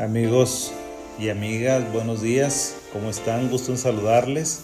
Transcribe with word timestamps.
Amigos 0.00 0.72
y 1.18 1.28
amigas, 1.28 1.92
buenos 1.92 2.22
días. 2.22 2.74
¿Cómo 2.90 3.10
están? 3.10 3.50
Gusto 3.50 3.72
en 3.72 3.76
saludarles. 3.76 4.62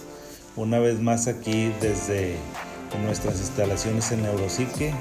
Una 0.57 0.79
vez 0.79 0.99
más 0.99 1.29
aquí 1.29 1.71
desde 1.83 2.37
nuestras 3.05 3.39
instalaciones 3.41 4.11
en 4.13 4.23
Neuropsique. 4.23 4.95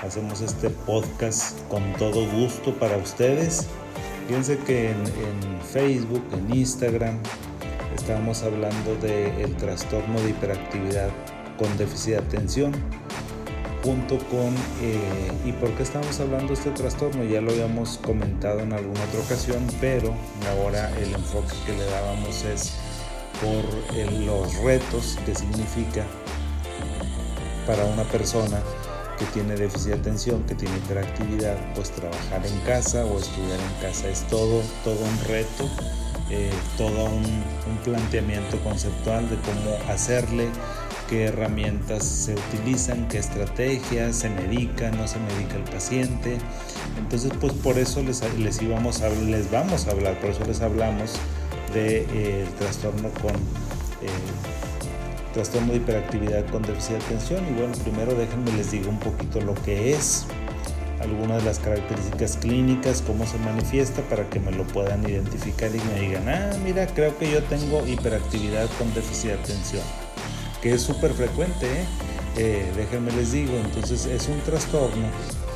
Hacemos 0.00 0.40
este 0.40 0.70
podcast 0.70 1.58
con 1.68 1.82
todo 1.94 2.24
gusto 2.30 2.72
para 2.74 2.96
ustedes. 2.96 3.66
Fíjense 4.28 4.56
que 4.58 4.90
en, 4.90 5.04
Facebook, 5.72 6.22
en 6.32 6.56
Instagram, 6.56 7.18
estábamos 7.96 8.44
hablando 8.44 8.94
del 9.02 9.52
trastorno 9.56 10.20
de 10.20 10.30
hiperactividad 10.30 11.08
con 11.58 11.76
déficit 11.76 12.12
de 12.12 12.18
atención 12.18 12.72
junto 13.82 14.18
con 14.28 14.54
eh, 14.80 15.32
y 15.44 15.52
por 15.52 15.70
qué 15.70 15.82
estamos 15.82 16.20
hablando 16.20 16.48
de 16.48 16.54
este 16.54 16.70
trastorno 16.70 17.24
ya 17.24 17.40
lo 17.40 17.50
habíamos 17.50 17.98
comentado 17.98 18.60
en 18.60 18.72
alguna 18.72 19.02
otra 19.04 19.20
ocasión 19.20 19.66
pero 19.80 20.14
ahora 20.50 20.90
el 20.98 21.12
enfoque 21.14 21.54
que 21.66 21.72
le 21.72 21.84
dábamos 21.86 22.44
es 22.44 22.74
por 23.40 23.96
los 24.20 24.54
retos 24.62 25.18
que 25.26 25.34
significa 25.34 26.04
para 27.66 27.84
una 27.84 28.04
persona 28.04 28.60
que 29.18 29.24
tiene 29.26 29.54
déficit 29.54 29.88
de 29.88 29.94
atención, 29.94 30.42
que 30.44 30.54
tiene 30.54 30.76
hiperactividad, 30.78 31.56
pues 31.74 31.90
trabajar 31.90 32.44
en 32.46 32.58
casa 32.60 33.04
o 33.04 33.18
estudiar 33.18 33.58
en 33.60 33.82
casa. 33.82 34.08
Es 34.08 34.26
todo, 34.28 34.62
todo 34.84 34.96
un 34.96 35.24
reto, 35.28 35.68
eh, 36.30 36.50
todo 36.76 37.04
un, 37.04 37.24
un 37.24 37.76
planteamiento 37.84 38.58
conceptual 38.60 39.28
de 39.28 39.36
cómo 39.36 39.92
hacerle 39.92 40.48
qué 41.12 41.24
herramientas 41.24 42.04
se 42.04 42.34
utilizan, 42.34 43.06
qué 43.08 43.18
estrategias, 43.18 44.16
se 44.16 44.30
medica, 44.30 44.90
no 44.92 45.06
se 45.06 45.18
medica 45.18 45.56
el 45.56 45.64
paciente. 45.64 46.38
Entonces, 46.98 47.30
pues 47.38 47.52
por 47.52 47.76
eso 47.78 48.02
les, 48.02 48.22
les, 48.38 48.62
íbamos 48.62 49.02
a, 49.02 49.10
les 49.10 49.50
vamos 49.50 49.86
a 49.86 49.90
hablar, 49.90 50.18
por 50.20 50.30
eso 50.30 50.42
les 50.46 50.62
hablamos 50.62 51.12
del 51.74 52.06
de, 52.06 52.40
eh, 52.40 52.46
trastorno 52.58 53.10
con 53.20 53.32
eh, 53.32 54.08
trastorno 55.34 55.72
de 55.72 55.78
hiperactividad 55.80 56.46
con 56.46 56.62
déficit 56.62 56.92
de 56.92 57.04
atención. 57.04 57.46
Y 57.46 57.60
bueno, 57.60 57.74
primero 57.84 58.14
déjenme 58.14 58.50
les 58.52 58.70
digo 58.70 58.88
un 58.88 58.98
poquito 58.98 59.38
lo 59.42 59.52
que 59.52 59.92
es, 59.92 60.24
algunas 60.98 61.42
de 61.42 61.44
las 61.44 61.58
características 61.58 62.38
clínicas, 62.38 63.02
cómo 63.06 63.26
se 63.26 63.36
manifiesta 63.36 64.00
para 64.08 64.30
que 64.30 64.40
me 64.40 64.50
lo 64.50 64.66
puedan 64.66 65.06
identificar 65.06 65.70
y 65.74 65.80
me 65.92 66.00
digan, 66.00 66.26
ah, 66.30 66.56
mira, 66.64 66.86
creo 66.86 67.18
que 67.18 67.30
yo 67.30 67.42
tengo 67.42 67.86
hiperactividad 67.86 68.66
con 68.78 68.94
déficit 68.94 69.32
de 69.32 69.34
atención 69.34 69.82
que 70.62 70.72
es 70.74 70.82
súper 70.82 71.12
frecuente, 71.12 71.66
¿eh? 71.66 71.84
¿eh? 72.36 72.72
déjenme 72.76 73.10
les 73.12 73.32
digo, 73.32 73.52
entonces 73.56 74.06
es 74.06 74.28
un 74.28 74.40
trastorno, 74.42 75.08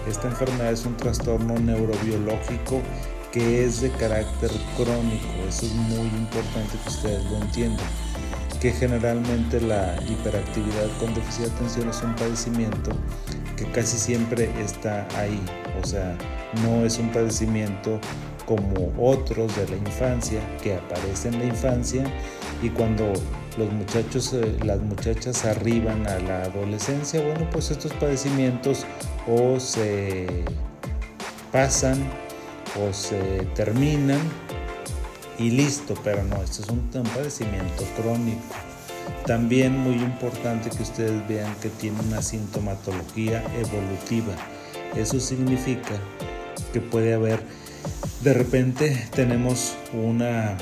esta 0.08 0.26
enfermedad 0.26 0.72
es 0.72 0.84
un 0.84 0.96
trastorno 0.96 1.54
neurobiológico 1.54 2.82
que 3.32 3.64
es 3.64 3.80
de 3.80 3.90
carácter 3.92 4.50
crónico, 4.76 5.28
eso 5.48 5.66
es 5.66 5.72
muy 5.74 6.08
importante 6.08 6.76
que 6.82 6.88
ustedes 6.88 7.24
lo 7.26 7.36
entiendan, 7.38 7.86
que 8.60 8.72
generalmente 8.72 9.60
la 9.60 9.96
hiperactividad 10.08 10.88
con 10.98 11.14
déficit 11.14 11.46
de 11.46 11.52
atención 11.52 11.88
es 11.88 12.02
un 12.02 12.16
padecimiento 12.16 12.90
que 13.56 13.64
casi 13.70 13.96
siempre 13.98 14.50
está 14.60 15.06
ahí, 15.16 15.40
o 15.80 15.86
sea, 15.86 16.18
no 16.64 16.84
es 16.84 16.98
un 16.98 17.12
padecimiento 17.12 18.00
como 18.44 18.92
otros 18.98 19.54
de 19.56 19.68
la 19.68 19.76
infancia 19.76 20.40
que 20.62 20.74
aparecen 20.74 21.34
en 21.34 21.40
la 21.40 21.46
infancia 21.46 22.04
y 22.62 22.70
cuando 22.70 23.12
los 23.56 23.72
muchachos, 23.72 24.32
eh, 24.32 24.56
las 24.64 24.80
muchachas 24.80 25.44
arriban 25.44 26.06
a 26.06 26.18
la 26.18 26.42
adolescencia, 26.42 27.20
bueno, 27.22 27.48
pues 27.50 27.70
estos 27.70 27.92
padecimientos 27.94 28.84
o 29.26 29.58
se 29.58 30.44
pasan 31.52 31.98
o 32.80 32.92
se 32.92 33.46
terminan 33.54 34.20
y 35.38 35.50
listo, 35.50 35.94
pero 36.04 36.22
no, 36.24 36.42
esto 36.42 36.62
es 36.62 36.68
un, 36.68 36.90
un 36.94 37.08
padecimiento 37.14 37.84
crónico. 37.96 38.54
También 39.26 39.76
muy 39.76 39.94
importante 39.94 40.70
que 40.70 40.82
ustedes 40.82 41.26
vean 41.28 41.54
que 41.60 41.68
tiene 41.68 41.98
una 42.00 42.22
sintomatología 42.22 43.42
evolutiva. 43.58 44.34
Eso 44.94 45.20
significa 45.20 45.94
que 46.72 46.80
puede 46.80 47.14
haber, 47.14 47.40
de 48.22 48.34
repente 48.34 49.08
tenemos 49.14 49.74
una 49.92 50.56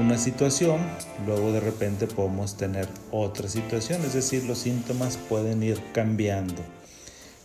una 0.00 0.18
situación, 0.18 0.78
luego 1.26 1.52
de 1.52 1.60
repente 1.60 2.06
podemos 2.06 2.56
tener 2.56 2.88
otra 3.10 3.48
situación, 3.48 4.02
es 4.02 4.14
decir, 4.14 4.44
los 4.44 4.58
síntomas 4.58 5.16
pueden 5.28 5.62
ir 5.62 5.80
cambiando. 5.92 6.62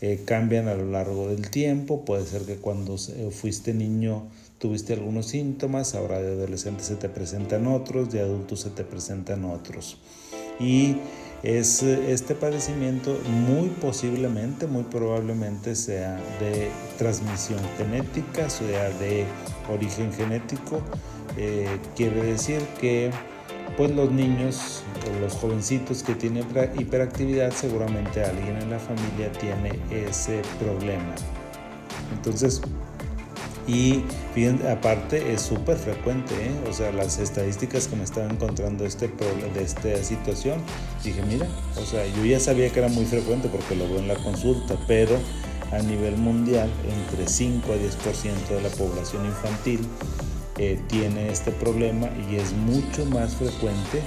Eh, 0.02 0.24
cambian 0.26 0.70
a 0.70 0.76
lo 0.76 0.86
largo 0.86 1.28
del 1.28 1.50
tiempo, 1.50 2.06
puede 2.06 2.26
ser 2.26 2.44
que 2.44 2.56
cuando 2.56 2.98
fuiste 3.32 3.74
niño 3.74 4.28
tuviste 4.58 4.94
algunos 4.94 5.28
síntomas, 5.28 5.94
ahora 5.94 6.22
de 6.22 6.34
adolescente 6.34 6.84
se 6.84 6.96
te 6.96 7.10
presentan 7.10 7.68
otros, 7.68 8.12
de 8.12 8.22
adulto 8.22 8.56
se 8.56 8.70
te 8.70 8.84
presentan 8.84 9.44
otros. 9.44 9.98
Y 10.60 10.96
es 11.44 11.84
este 11.84 12.36
padecimiento 12.36 13.18
muy 13.48 13.70
posiblemente, 13.70 14.68
muy 14.68 14.84
probablemente 14.84 15.76
sea 15.76 16.16
de 16.40 16.70
transmisión 16.98 17.60
genética, 17.78 18.50
sea 18.50 18.90
de 18.90 19.26
origen 19.70 20.12
genético 20.12 20.82
eh, 21.42 21.80
quiere 21.96 22.22
decir 22.22 22.62
que 22.82 23.12
pues 23.78 23.92
los 23.92 24.12
niños 24.12 24.84
o 25.08 25.20
los 25.22 25.34
jovencitos 25.34 26.04
que 26.04 26.14
tienen 26.14 26.46
hiperactividad 26.78 27.52
seguramente 27.52 28.24
alguien 28.24 28.58
en 28.58 28.70
la 28.70 28.80
familia 28.80 29.32
tiene 29.32 29.80
ese 29.90 30.42
problema 30.60 31.16
entonces 32.14 32.62
y 33.70 34.04
aparte 34.68 35.32
es 35.32 35.42
súper 35.42 35.78
frecuente, 35.78 36.34
¿eh? 36.34 36.52
o 36.68 36.74
sea, 36.74 36.92
las 36.92 37.20
estadísticas 37.20 37.88
que 37.88 37.96
me 37.96 38.04
estaba 38.04 38.28
encontrando 38.28 38.84
este 38.84 39.08
de 39.08 39.62
esta 39.64 40.04
situación, 40.04 40.60
dije, 41.04 41.22
mira, 41.28 41.48
o 41.78 41.86
sea, 41.86 42.04
yo 42.08 42.26
ya 42.26 42.40
sabía 42.40 42.72
que 42.72 42.80
era 42.80 42.90
muy 42.90 43.06
frecuente 43.06 43.48
porque 43.48 43.76
lo 43.76 43.88
veo 43.88 44.00
en 44.00 44.08
la 44.08 44.16
consulta, 44.16 44.76
pero 44.88 45.20
a 45.72 45.80
nivel 45.84 46.18
mundial, 46.18 46.68
entre 47.12 47.28
5 47.28 47.72
a 47.72 47.76
10% 47.76 48.48
de 48.56 48.62
la 48.62 48.70
población 48.70 49.26
infantil 49.26 49.82
eh, 50.62 50.78
tiene 50.88 51.32
este 51.32 51.52
problema 51.52 52.10
y 52.30 52.36
es 52.36 52.52
mucho 52.52 53.06
más 53.06 53.34
frecuente 53.36 54.02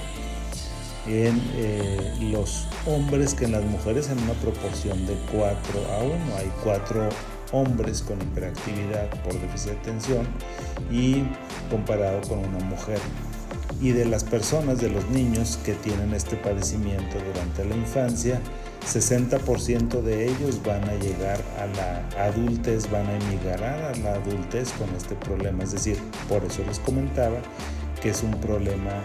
en 1.07 1.41
eh, 1.55 2.15
los 2.31 2.67
hombres 2.85 3.33
que 3.33 3.45
en 3.45 3.53
las 3.53 3.63
mujeres 3.63 4.11
en 4.11 4.19
una 4.19 4.33
proporción 4.33 5.03
de 5.07 5.15
4 5.31 5.51
a 5.91 6.03
1. 6.03 6.13
Hay 6.37 6.51
4 6.63 7.09
hombres 7.53 8.03
con 8.03 8.21
hiperactividad 8.21 9.09
por 9.23 9.33
déficit 9.41 9.71
de 9.71 9.77
atención 9.79 10.27
y 10.91 11.23
comparado 11.71 12.21
con 12.21 12.37
una 12.37 12.59
mujer. 12.65 12.99
Y 13.81 13.89
de 13.89 14.05
las 14.05 14.23
personas, 14.23 14.79
de 14.79 14.89
los 14.89 15.09
niños 15.09 15.57
que 15.65 15.73
tienen 15.73 16.13
este 16.13 16.35
padecimiento 16.35 17.17
durante 17.33 17.65
la 17.65 17.75
infancia, 17.75 18.39
60% 18.85 20.01
de 20.01 20.29
ellos 20.29 20.61
van 20.63 20.83
a 20.89 20.93
llegar 20.95 21.39
a 21.59 21.67
la 21.67 22.25
adultez, 22.25 22.89
van 22.91 23.07
a 23.07 23.15
emigrar 23.17 23.63
a 23.63 23.95
la 23.97 24.13
adultez 24.15 24.71
con 24.73 24.93
este 24.95 25.15
problema. 25.15 25.63
Es 25.63 25.71
decir, 25.71 25.97
por 26.27 26.43
eso 26.43 26.63
les 26.65 26.79
comentaba 26.79 27.39
que 28.01 28.09
es 28.09 28.23
un 28.23 28.31
problema 28.41 29.01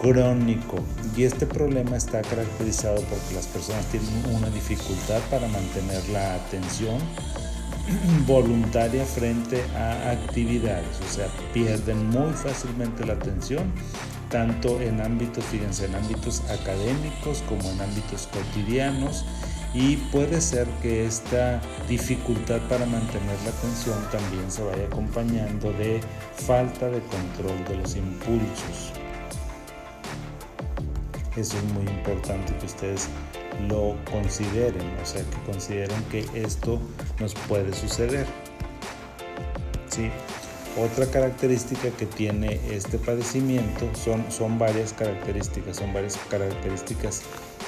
crónico 0.00 0.76
y 1.16 1.24
este 1.24 1.46
problema 1.46 1.96
está 1.96 2.22
caracterizado 2.22 2.96
porque 3.02 3.34
las 3.34 3.46
personas 3.46 3.84
tienen 3.86 4.08
una 4.34 4.48
dificultad 4.50 5.20
para 5.30 5.48
mantener 5.48 6.08
la 6.10 6.34
atención 6.36 6.98
voluntaria 8.26 9.04
frente 9.04 9.62
a 9.74 10.10
actividades, 10.10 11.00
o 11.08 11.12
sea, 11.12 11.26
pierden 11.52 12.10
muy 12.10 12.32
fácilmente 12.34 13.04
la 13.04 13.14
atención 13.14 13.72
tanto 14.30 14.80
en 14.80 15.00
ámbitos, 15.00 15.44
fíjense, 15.44 15.86
en 15.86 15.94
ámbitos 15.94 16.42
académicos 16.50 17.42
como 17.48 17.68
en 17.70 17.80
ámbitos 17.80 18.28
cotidianos 18.28 19.24
y 19.74 19.96
puede 19.96 20.40
ser 20.40 20.66
que 20.82 21.06
esta 21.06 21.60
dificultad 21.88 22.60
para 22.68 22.86
mantener 22.86 23.36
la 23.44 23.50
atención 23.50 23.98
también 24.10 24.50
se 24.50 24.62
vaya 24.62 24.86
acompañando 24.86 25.72
de 25.72 26.00
falta 26.34 26.88
de 26.88 27.00
control 27.00 27.64
de 27.68 27.76
los 27.76 27.96
impulsos. 27.96 28.92
Eso 31.36 31.56
es 31.56 31.64
muy 31.72 31.84
importante 31.84 32.52
que 32.56 32.66
ustedes 32.66 33.08
lo 33.68 33.94
consideren, 34.10 34.82
o 35.02 35.06
sea, 35.06 35.22
que 35.22 35.52
consideren 35.52 36.02
que 36.04 36.26
esto 36.34 36.80
nos 37.20 37.34
puede 37.34 37.72
suceder. 37.72 38.26
¿Sí? 39.88 40.10
Otra 40.80 41.06
característica 41.06 41.90
que 41.90 42.06
tiene 42.06 42.60
este 42.70 42.98
padecimiento 42.98 43.90
son, 43.94 44.24
son 44.30 44.58
varias 44.58 44.92
características, 44.92 45.76
son 45.76 45.92
varias 45.92 46.16
características 46.30 47.22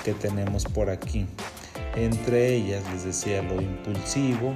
que 0.04 0.12
tenemos 0.14 0.64
por 0.64 0.90
aquí. 0.90 1.26
Entre 1.96 2.54
ellas, 2.54 2.84
les 2.92 3.04
decía, 3.04 3.42
lo 3.42 3.60
impulsivo. 3.60 4.54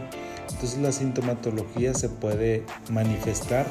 Entonces 0.53 0.79
la 0.79 0.93
sintomatología 0.93 1.95
se 1.95 2.09
puede 2.09 2.63
manifestar 2.91 3.67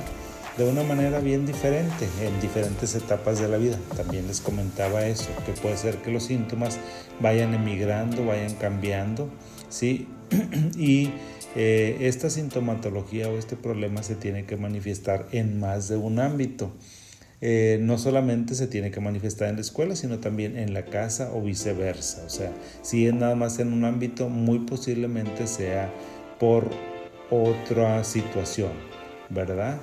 de 0.58 0.70
una 0.70 0.84
manera 0.84 1.20
bien 1.20 1.46
diferente 1.46 2.08
en 2.22 2.42
diferentes 2.42 2.94
etapas 2.94 3.40
de 3.40 3.48
la 3.48 3.58
vida. 3.58 3.78
También 3.96 4.28
les 4.28 4.42
comentaba 4.42 5.06
eso, 5.06 5.30
que 5.46 5.54
puede 5.54 5.78
ser 5.78 5.98
que 6.02 6.12
los 6.12 6.24
síntomas 6.24 6.78
vayan 7.22 7.54
emigrando, 7.54 8.26
vayan 8.26 8.54
cambiando, 8.56 9.30
¿sí? 9.70 10.10
y 10.78 11.12
eh, 11.56 11.98
esta 12.02 12.30
sintomatología 12.30 13.30
o 13.30 13.38
este 13.38 13.56
problema 13.56 14.04
se 14.04 14.16
tiene 14.16 14.46
que 14.46 14.58
manifestar 14.58 15.28
en 15.32 15.60
más 15.60 15.88
de 15.88 15.98
un 15.98 16.20
ámbito. 16.20 16.72
Eh, 17.42 17.78
no 17.82 17.98
solamente 17.98 18.56
se 18.56 18.68
tiene 18.68 18.90
que 18.90 19.02
manifestar 19.02 19.50
en 19.50 19.56
la 19.56 19.62
escuela, 19.62 19.96
sino 19.98 20.20
también 20.20 20.58
en 20.58 20.74
la 20.74 20.86
casa 20.86 21.32
o 21.34 21.42
viceversa. 21.42 22.24
O 22.26 22.30
sea, 22.30 22.52
si 22.82 23.06
es 23.06 23.14
nada 23.14 23.36
más 23.36 23.60
en 23.60 23.74
un 23.74 23.84
ámbito, 23.84 24.30
muy 24.30 24.60
posiblemente 24.60 25.46
sea 25.46 25.94
por 26.40 26.70
otra 27.30 28.04
situación, 28.04 28.72
¿verdad? 29.30 29.78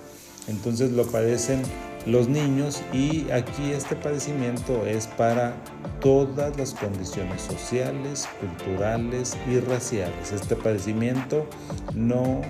Entonces 0.48 0.92
lo 0.92 1.04
padecen 1.06 1.60
los 2.06 2.28
niños 2.28 2.82
y 2.92 3.30
aquí 3.30 3.72
este 3.72 3.94
padecimiento 3.96 4.86
es 4.86 5.06
para 5.06 5.54
todas 6.00 6.56
las 6.56 6.72
condiciones 6.74 7.42
sociales, 7.42 8.28
culturales 8.40 9.36
y 9.48 9.60
raciales. 9.60 10.32
Este 10.32 10.56
padecimiento 10.56 11.46
no, 11.94 12.40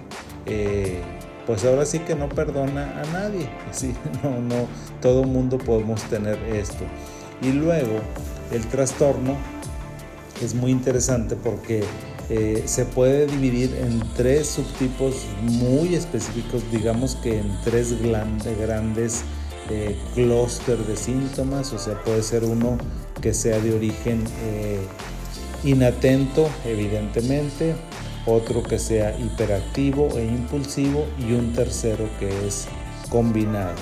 eh, 0.46 1.00
pues 1.46 1.64
ahora 1.64 1.84
sí 1.84 1.98
que 2.00 2.14
no 2.14 2.28
perdona 2.28 3.00
a 3.00 3.04
nadie. 3.12 3.48
¿sí? 3.72 3.94
No, 4.22 4.40
no, 4.40 4.66
todo 5.00 5.24
mundo 5.24 5.58
podemos 5.58 6.02
tener 6.04 6.38
esto. 6.54 6.84
Y 7.42 7.52
luego 7.52 8.00
el 8.52 8.64
trastorno 8.66 9.36
es 10.42 10.54
muy 10.54 10.70
interesante 10.70 11.36
porque 11.36 11.82
eh, 12.28 12.62
se 12.66 12.84
puede 12.84 13.26
dividir 13.26 13.74
en 13.74 14.00
tres 14.14 14.46
subtipos 14.46 15.26
muy 15.42 15.96
específicos, 15.96 16.62
digamos 16.70 17.16
que 17.16 17.40
en 17.40 17.50
tres 17.64 18.00
grandes 18.00 19.24
eh, 19.70 19.96
clúster 20.14 20.78
de 20.78 20.96
síntomas, 20.96 21.72
o 21.72 21.78
sea, 21.78 22.02
puede 22.02 22.22
ser 22.22 22.44
uno 22.44 22.76
que 23.20 23.32
sea 23.32 23.58
de 23.60 23.74
origen 23.74 24.24
eh, 24.42 24.80
inatento, 25.64 26.48
evidentemente, 26.64 27.74
otro 28.26 28.62
que 28.62 28.78
sea 28.78 29.16
hiperactivo 29.18 30.08
e 30.16 30.24
impulsivo 30.24 31.06
y 31.18 31.32
un 31.32 31.52
tercero 31.52 32.08
que 32.18 32.28
es 32.46 32.66
combinado. 33.08 33.76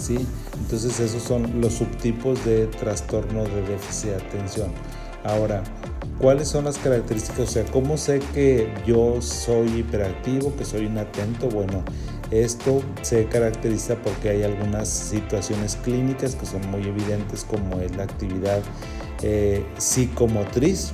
¿sí? 0.00 0.18
Entonces 0.58 0.98
esos 1.00 1.22
son 1.22 1.60
los 1.60 1.74
subtipos 1.74 2.44
de 2.44 2.66
trastorno 2.66 3.44
de 3.44 3.62
déficit 3.62 4.10
de 4.10 4.16
atención. 4.16 4.70
Ahora, 5.24 5.62
¿cuáles 6.18 6.48
son 6.48 6.64
las 6.64 6.78
características? 6.78 7.40
O 7.40 7.46
sea, 7.46 7.64
¿cómo 7.64 7.96
sé 7.96 8.20
que 8.32 8.72
yo 8.86 9.20
soy 9.20 9.80
hiperactivo, 9.80 10.54
que 10.56 10.64
soy 10.64 10.86
inatento? 10.86 11.48
Bueno, 11.48 11.84
esto 12.30 12.82
se 13.02 13.26
caracteriza 13.26 13.96
porque 13.96 14.30
hay 14.30 14.42
algunas 14.42 14.88
situaciones 14.88 15.76
clínicas 15.76 16.34
que 16.34 16.46
son 16.46 16.68
muy 16.70 16.86
evidentes 16.86 17.44
como 17.44 17.80
es 17.80 17.94
la 17.96 18.04
actividad 18.04 18.60
eh, 19.22 19.64
psicomotriz, 19.78 20.92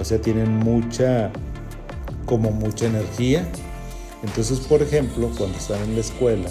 o 0.00 0.04
sea, 0.04 0.20
tienen 0.20 0.50
mucha, 0.58 1.30
como 2.26 2.50
mucha 2.50 2.86
energía. 2.86 3.46
Entonces, 4.22 4.60
por 4.60 4.82
ejemplo, 4.82 5.30
cuando 5.36 5.56
están 5.58 5.82
en 5.82 5.94
la 5.94 6.00
escuela, 6.00 6.48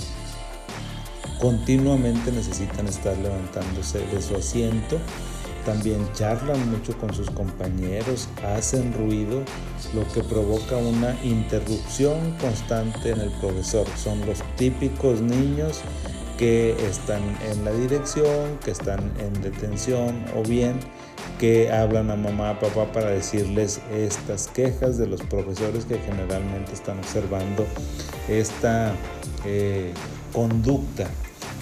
continuamente 1.39 2.31
necesitan 2.31 2.87
estar 2.87 3.17
levantándose 3.17 3.99
de 3.99 4.21
su 4.21 4.35
asiento 4.35 4.99
también 5.65 6.07
charlan 6.13 6.69
mucho 6.69 6.97
con 6.97 7.13
sus 7.13 7.29
compañeros, 7.31 8.29
hacen 8.43 8.93
ruido, 8.93 9.43
lo 9.93 10.07
que 10.13 10.23
provoca 10.23 10.77
una 10.77 11.17
interrupción 11.23 12.35
constante 12.39 13.09
en 13.09 13.19
el 13.19 13.31
profesor. 13.39 13.87
Son 13.97 14.25
los 14.25 14.41
típicos 14.55 15.21
niños 15.21 15.81
que 16.37 16.71
están 16.87 17.21
en 17.49 17.65
la 17.65 17.71
dirección, 17.71 18.57
que 18.63 18.71
están 18.71 19.11
en 19.19 19.33
detención 19.41 20.25
o 20.35 20.43
bien 20.43 20.79
que 21.39 21.71
hablan 21.71 22.11
a 22.11 22.15
mamá, 22.15 22.59
papá 22.59 22.91
para 22.93 23.09
decirles 23.09 23.81
estas 23.93 24.47
quejas 24.47 24.97
de 24.97 25.07
los 25.07 25.21
profesores 25.23 25.85
que 25.85 25.97
generalmente 25.99 26.71
están 26.73 26.99
observando 26.99 27.65
esta 28.29 28.93
eh, 29.45 29.93
conducta 30.31 31.09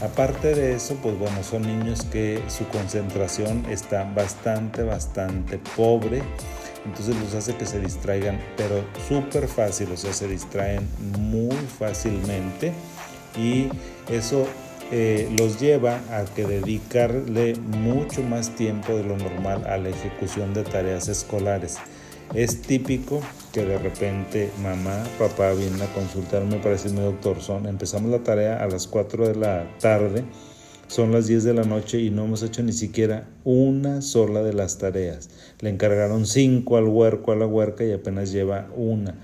Aparte 0.03 0.53
de 0.53 0.75
eso, 0.75 0.97
pues 1.01 1.17
bueno, 1.17 1.41
son 1.43 1.61
niños 1.61 2.03
que 2.11 2.43
su 2.49 2.67
concentración 2.67 3.65
está 3.69 4.03
bastante, 4.03 4.83
bastante 4.83 5.57
pobre. 5.77 6.21
Entonces 6.85 7.15
los 7.15 7.33
hace 7.33 7.55
que 7.55 7.65
se 7.65 7.79
distraigan, 7.79 8.37
pero 8.57 8.83
súper 9.07 9.47
fácil, 9.47 9.93
o 9.93 9.95
sea, 9.95 10.11
se 10.11 10.27
distraen 10.27 10.85
muy 11.17 11.55
fácilmente. 11.79 12.73
Y 13.37 13.69
eso 14.11 14.45
eh, 14.91 15.33
los 15.39 15.61
lleva 15.61 16.01
a 16.11 16.25
que 16.35 16.43
dedicarle 16.43 17.55
mucho 17.55 18.23
más 18.23 18.49
tiempo 18.49 18.93
de 18.97 19.05
lo 19.05 19.15
normal 19.15 19.65
a 19.65 19.77
la 19.77 19.87
ejecución 19.87 20.53
de 20.53 20.63
tareas 20.63 21.07
escolares. 21.07 21.77
Es 22.33 22.61
típico 22.63 23.21
que 23.51 23.63
de 23.63 23.77
repente 23.77 24.49
mamá, 24.63 25.03
papá 25.19 25.53
vienen 25.53 25.81
a 25.83 25.93
consultarme 25.93 26.57
para 26.57 26.71
decirme, 26.71 27.01
doctor, 27.01 27.39
son, 27.39 27.67
empezamos 27.67 28.09
la 28.09 28.23
tarea 28.23 28.63
a 28.63 28.67
las 28.67 28.87
4 28.87 29.27
de 29.27 29.35
la 29.35 29.67
tarde, 29.79 30.23
son 30.87 31.11
las 31.11 31.27
10 31.27 31.43
de 31.43 31.53
la 31.53 31.63
noche 31.63 31.99
y 31.99 32.09
no 32.09 32.25
hemos 32.25 32.41
hecho 32.41 32.63
ni 32.63 32.73
siquiera 32.73 33.29
una 33.43 34.01
sola 34.01 34.41
de 34.41 34.53
las 34.53 34.79
tareas. 34.79 35.29
Le 35.59 35.69
encargaron 35.69 36.25
cinco 36.25 36.77
al 36.77 36.85
huerco, 36.85 37.31
a 37.31 37.35
la 37.35 37.45
huerca 37.45 37.83
y 37.83 37.91
apenas 37.91 38.31
lleva 38.31 38.67
una, 38.75 39.15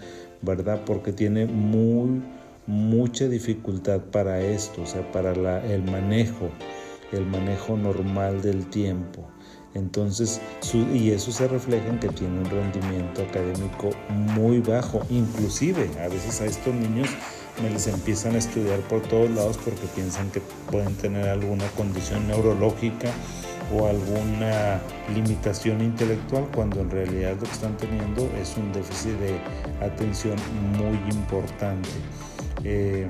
¿verdad? 0.44 0.82
Porque 0.86 1.12
tiene 1.12 1.48
muy, 1.48 2.22
mucha 2.68 3.28
dificultad 3.28 4.02
para 4.12 4.40
esto, 4.42 4.84
o 4.84 4.86
sea, 4.86 5.12
para 5.12 5.32
el 5.64 5.84
manejo, 5.84 6.52
el 7.12 7.26
manejo 7.26 7.76
normal 7.76 8.44
del 8.44 8.70
tiempo. 8.70 9.28
Entonces, 9.76 10.42
y 10.74 11.12
eso 11.12 11.32
se 11.32 11.48
refleja 11.48 11.88
en 11.88 12.00
que 12.00 12.10
tiene 12.10 12.40
un 12.40 12.50
rendimiento 12.50 13.22
académico 13.22 13.92
muy 14.10 14.60
bajo. 14.60 15.02
Inclusive, 15.10 15.90
a 16.04 16.08
veces 16.08 16.42
a 16.42 16.46
estos 16.46 16.74
niños 16.74 17.10
me 17.62 17.70
les 17.70 17.88
empiezan 17.88 18.36
a 18.36 18.40
estudiar 18.40 18.80
por 18.82 19.02
todos 19.02 19.30
lados 19.30 19.58
porque 19.58 19.86
piensan 19.94 20.30
que 20.32 20.42
pueden 20.72 20.96
tener 20.96 21.28
alguna 21.28 21.68
condición 21.78 22.28
neurológica 22.28 23.12
o 23.76 23.86
alguna 23.86 24.82
limitación 25.14 25.82
intelectual 25.82 26.48
cuando 26.56 26.82
en 26.82 26.90
realidad 26.90 27.36
lo 27.36 27.44
que 27.44 27.52
están 27.52 27.78
teniendo 27.78 28.30
es 28.42 28.56
un 28.58 28.72
déficit 28.72 29.12
de 29.20 29.40
atención 29.86 30.36
muy 30.78 30.98
importante. 31.14 31.90
Eh, 32.64 33.08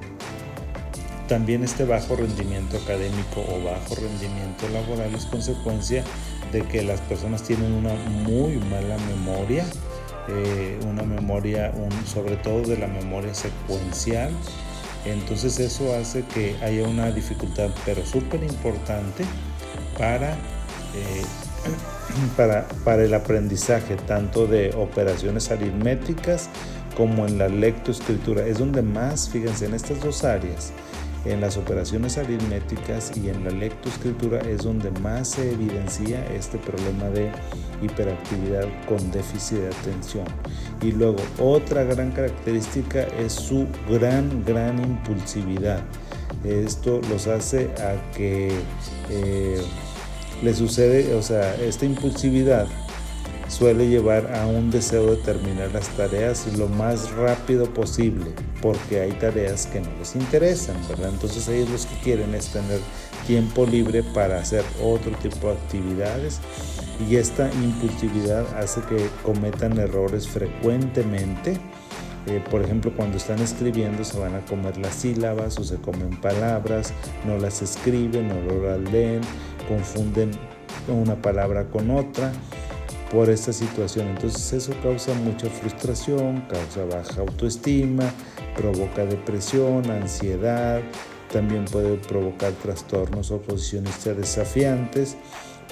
también 1.29 1.63
este 1.63 1.85
bajo 1.85 2.15
rendimiento 2.15 2.77
académico 2.77 3.41
o 3.47 3.63
bajo 3.63 3.95
rendimiento 3.95 4.67
laboral 4.73 5.13
es 5.13 5.25
consecuencia 5.27 6.03
de 6.51 6.61
que 6.63 6.83
las 6.83 7.01
personas 7.01 7.43
tienen 7.43 7.71
una 7.73 7.93
muy 7.93 8.57
mala 8.57 8.97
memoria, 9.07 9.65
eh, 10.27 10.79
una 10.87 11.03
memoria, 11.03 11.73
sobre 12.05 12.37
todo 12.37 12.61
de 12.63 12.77
la 12.77 12.87
memoria 12.87 13.33
secuencial. 13.33 14.31
Entonces 15.05 15.59
eso 15.59 15.95
hace 15.95 16.23
que 16.25 16.55
haya 16.61 16.87
una 16.87 17.11
dificultad, 17.11 17.69
pero 17.85 18.05
súper 18.05 18.43
importante 18.43 19.23
para, 19.97 20.33
eh, 20.33 21.23
para, 22.37 22.67
para 22.83 23.03
el 23.03 23.13
aprendizaje, 23.13 23.95
tanto 23.95 24.45
de 24.45 24.73
operaciones 24.75 25.51
aritméticas 25.51 26.49
como 26.97 27.25
en 27.25 27.37
la 27.37 27.47
lectoescritura. 27.47 28.45
Es 28.45 28.59
donde 28.59 28.81
más, 28.81 29.29
fíjense, 29.29 29.67
en 29.67 29.73
estas 29.73 30.01
dos 30.01 30.23
áreas, 30.25 30.73
en 31.25 31.41
las 31.41 31.57
operaciones 31.57 32.17
aritméticas 32.17 33.11
y 33.17 33.29
en 33.29 33.43
la 33.43 33.51
lectoescritura 33.51 34.39
es 34.41 34.63
donde 34.63 34.91
más 35.01 35.29
se 35.29 35.51
evidencia 35.51 36.25
este 36.33 36.57
problema 36.57 37.05
de 37.09 37.31
hiperactividad 37.81 38.67
con 38.87 39.11
déficit 39.11 39.59
de 39.59 39.67
atención. 39.67 40.25
Y 40.81 40.91
luego 40.91 41.17
otra 41.39 41.83
gran 41.83 42.11
característica 42.11 43.03
es 43.03 43.33
su 43.33 43.67
gran, 43.89 44.43
gran 44.45 44.79
impulsividad. 44.79 45.81
Esto 46.43 47.01
los 47.09 47.27
hace 47.27 47.69
a 47.81 48.11
que 48.13 48.51
eh, 49.09 49.61
le 50.41 50.53
sucede, 50.53 51.13
o 51.15 51.21
sea, 51.21 51.55
esta 51.55 51.85
impulsividad 51.85 52.67
suele 53.49 53.87
llevar 53.87 54.33
a 54.35 54.45
un 54.45 54.69
deseo 54.69 55.15
de 55.15 55.17
terminar 55.17 55.71
las 55.73 55.89
tareas 55.89 56.45
lo 56.57 56.67
más 56.67 57.11
rápido 57.11 57.65
posible, 57.73 58.31
porque 58.61 59.01
hay 59.01 59.11
tareas 59.13 59.65
que 59.65 59.81
no 59.81 59.89
les 59.97 60.15
interesan, 60.15 60.75
¿verdad? 60.87 61.09
Entonces 61.09 61.47
ellos 61.47 61.69
los 61.69 61.85
que 61.87 61.95
quieren 62.01 62.35
es 62.35 62.47
tener 62.49 62.79
tiempo 63.25 63.65
libre 63.65 64.03
para 64.03 64.39
hacer 64.39 64.63
otro 64.81 65.11
tipo 65.17 65.47
de 65.47 65.53
actividades 65.53 66.39
y 67.09 67.15
esta 67.15 67.51
impulsividad 67.53 68.45
hace 68.57 68.81
que 68.81 69.09
cometan 69.23 69.77
errores 69.79 70.27
frecuentemente. 70.27 71.57
Eh, 72.27 72.43
por 72.51 72.61
ejemplo, 72.61 72.91
cuando 72.95 73.17
están 73.17 73.39
escribiendo 73.39 74.03
se 74.03 74.19
van 74.19 74.35
a 74.35 74.45
comer 74.45 74.77
las 74.77 74.93
sílabas 74.93 75.57
o 75.57 75.63
se 75.63 75.77
comen 75.77 76.19
palabras, 76.21 76.93
no 77.25 77.37
las 77.37 77.61
escriben, 77.61 78.27
no 78.27 78.61
las 78.61 78.91
leen, 78.91 79.21
confunden 79.67 80.31
una 80.87 81.15
palabra 81.15 81.65
con 81.65 81.89
otra 81.89 82.31
por 83.11 83.29
esta 83.29 83.53
situación. 83.53 84.07
Entonces 84.07 84.53
eso 84.53 84.73
causa 84.81 85.13
mucha 85.13 85.49
frustración, 85.49 86.41
causa 86.49 86.85
baja 86.85 87.21
autoestima, 87.21 88.11
provoca 88.55 89.05
depresión, 89.05 89.89
ansiedad, 89.89 90.81
también 91.31 91.65
puede 91.65 91.97
provocar 91.97 92.53
trastornos 92.53 93.31
oposicionistas 93.31 94.17
desafiantes 94.17 95.15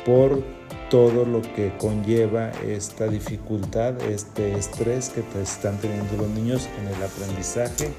por 0.05 0.41
todo 0.89 1.25
lo 1.25 1.41
que 1.41 1.73
conlleva 1.77 2.51
esta 2.65 3.07
dificultad, 3.07 4.01
este 4.03 4.57
estrés 4.57 5.09
que 5.09 5.23
están 5.41 5.77
teniendo 5.79 6.17
los 6.17 6.29
niños 6.29 6.69
en 6.79 6.87
el 6.87 7.03
aprendizaje 7.03 7.89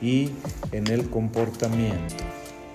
y 0.00 0.30
en 0.72 0.86
el 0.86 1.10
comportamiento. 1.10 2.24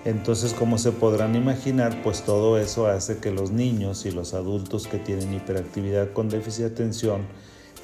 Entonces, 0.04 0.52
como 0.52 0.76
se 0.76 0.92
podrán 0.92 1.34
imaginar, 1.34 2.02
pues 2.02 2.22
todo 2.22 2.58
eso 2.58 2.86
hace 2.86 3.18
que 3.18 3.30
los 3.30 3.50
niños 3.50 4.04
y 4.04 4.10
los 4.10 4.34
adultos 4.34 4.86
que 4.86 4.98
tienen 4.98 5.32
hiperactividad 5.32 6.12
con 6.12 6.28
déficit 6.28 6.64
de 6.64 6.70
atención, 6.72 7.22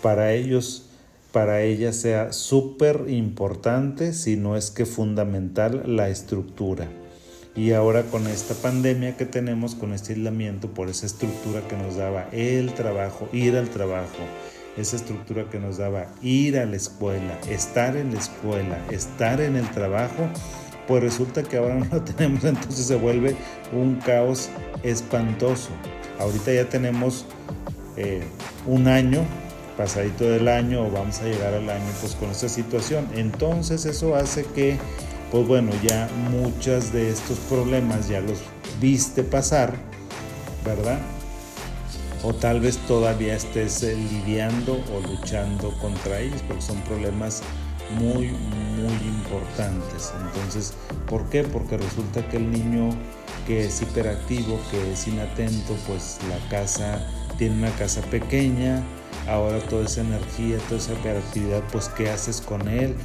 para 0.02 0.32
ellos, 0.32 0.86
para 1.32 1.62
ellas 1.62 1.96
sea 1.96 2.32
súper 2.32 3.06
importante, 3.08 4.12
si 4.12 4.36
no 4.36 4.56
es 4.56 4.70
que 4.70 4.84
fundamental, 4.84 5.82
la 5.86 6.10
estructura. 6.10 6.88
Y 7.56 7.72
ahora 7.72 8.04
con 8.04 8.26
esta 8.26 8.54
pandemia 8.54 9.16
que 9.16 9.26
tenemos, 9.26 9.74
con 9.74 9.92
este 9.92 10.12
aislamiento, 10.12 10.68
por 10.68 10.88
esa 10.88 11.06
estructura 11.06 11.66
que 11.66 11.76
nos 11.76 11.96
daba 11.96 12.28
el 12.32 12.74
trabajo, 12.74 13.28
ir 13.32 13.56
al 13.56 13.68
trabajo, 13.70 14.22
esa 14.76 14.96
estructura 14.96 15.48
que 15.50 15.58
nos 15.58 15.78
daba 15.78 16.06
ir 16.22 16.58
a 16.58 16.66
la 16.66 16.76
escuela, 16.76 17.38
estar 17.48 17.96
en 17.96 18.12
la 18.12 18.20
escuela, 18.20 18.78
estar 18.90 19.40
en 19.40 19.56
el 19.56 19.68
trabajo, 19.70 20.28
pues 20.90 21.04
resulta 21.04 21.44
que 21.44 21.56
ahora 21.56 21.76
no 21.76 21.86
lo 21.88 22.02
tenemos, 22.02 22.42
entonces 22.42 22.84
se 22.84 22.96
vuelve 22.96 23.36
un 23.72 23.94
caos 24.00 24.48
espantoso. 24.82 25.68
Ahorita 26.18 26.52
ya 26.52 26.68
tenemos 26.68 27.26
eh, 27.96 28.24
un 28.66 28.88
año, 28.88 29.20
pasadito 29.76 30.24
del 30.24 30.48
año, 30.48 30.84
o 30.84 30.90
vamos 30.90 31.20
a 31.20 31.26
llegar 31.26 31.54
al 31.54 31.70
año, 31.70 31.86
pues 32.00 32.16
con 32.16 32.30
esta 32.30 32.48
situación. 32.48 33.06
Entonces 33.14 33.84
eso 33.84 34.16
hace 34.16 34.42
que 34.42 34.78
pues 35.30 35.46
bueno, 35.46 35.70
ya 35.80 36.08
muchos 36.32 36.92
de 36.92 37.10
estos 37.10 37.38
problemas 37.38 38.08
ya 38.08 38.20
los 38.20 38.40
viste 38.80 39.22
pasar, 39.22 39.74
¿verdad? 40.64 40.98
O 42.24 42.34
tal 42.34 42.58
vez 42.58 42.78
todavía 42.88 43.36
estés 43.36 43.84
eh, 43.84 43.94
lidiando 43.94 44.72
o 44.92 45.06
luchando 45.06 45.70
contra 45.78 46.18
ellos, 46.18 46.42
porque 46.48 46.62
son 46.62 46.80
problemas 46.80 47.42
muy, 47.98 48.28
muy 48.28 49.08
importantes. 49.08 50.12
Entonces, 50.26 50.74
¿por 51.08 51.28
qué? 51.30 51.44
Porque 51.44 51.76
resulta 51.76 52.26
que 52.28 52.36
el 52.36 52.50
niño 52.50 52.90
que 53.46 53.66
es 53.66 53.82
hiperactivo, 53.82 54.60
que 54.70 54.92
es 54.92 55.06
inatento, 55.08 55.76
pues 55.86 56.18
la 56.28 56.38
casa 56.48 57.06
tiene 57.38 57.56
una 57.56 57.70
casa 57.76 58.00
pequeña, 58.02 58.82
ahora 59.28 59.60
toda 59.60 59.84
esa 59.84 60.02
energía, 60.02 60.58
toda 60.68 60.80
esa 60.80 60.92
hiperactividad, 60.92 61.62
pues 61.72 61.88
¿qué 61.88 62.10
haces 62.10 62.40
con 62.40 62.68
él? 62.68 62.96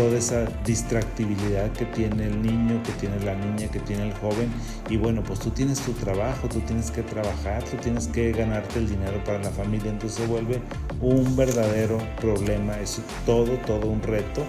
Toda 0.00 0.16
esa 0.16 0.46
distractibilidad 0.64 1.70
que 1.72 1.84
tiene 1.84 2.24
el 2.24 2.40
niño, 2.40 2.82
que 2.84 2.92
tiene 2.92 3.20
la 3.20 3.34
niña, 3.34 3.68
que 3.70 3.80
tiene 3.80 4.08
el 4.08 4.14
joven. 4.14 4.50
Y 4.88 4.96
bueno, 4.96 5.22
pues 5.22 5.40
tú 5.40 5.50
tienes 5.50 5.78
tu 5.80 5.92
trabajo, 5.92 6.48
tú 6.48 6.60
tienes 6.60 6.90
que 6.90 7.02
trabajar, 7.02 7.62
tú 7.64 7.76
tienes 7.76 8.08
que 8.08 8.32
ganarte 8.32 8.78
el 8.78 8.88
dinero 8.88 9.22
para 9.24 9.40
la 9.40 9.50
familia. 9.50 9.90
Entonces 9.90 10.24
se 10.24 10.26
vuelve 10.26 10.62
un 11.02 11.36
verdadero 11.36 11.98
problema, 12.18 12.80
es 12.80 12.98
todo, 13.26 13.52
todo 13.66 13.88
un 13.88 14.00
reto. 14.00 14.42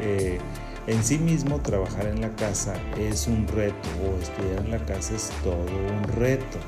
Eh, 0.00 0.40
en 0.88 1.04
sí 1.04 1.18
mismo 1.18 1.60
trabajar 1.60 2.08
en 2.08 2.20
la 2.20 2.34
casa 2.34 2.74
es 2.98 3.28
un 3.28 3.46
reto 3.46 3.88
o 4.02 4.20
estudiar 4.20 4.64
en 4.64 4.72
la 4.72 4.84
casa 4.86 5.14
es 5.14 5.30
todo 5.44 5.54
un 5.62 6.02
reto. 6.18 6.58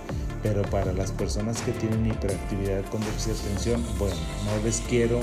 Pero 0.44 0.62
para 0.62 0.92
las 0.92 1.10
personas 1.10 1.60
que 1.62 1.72
tienen 1.72 2.06
hiperactividad 2.06 2.84
con 2.84 3.00
déficit 3.00 3.32
de 3.32 3.40
atención, 3.40 3.84
bueno, 3.98 4.14
no 4.44 4.64
les 4.64 4.80
quiero 4.82 5.18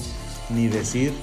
ni 0.50 0.68
decir 0.68 1.14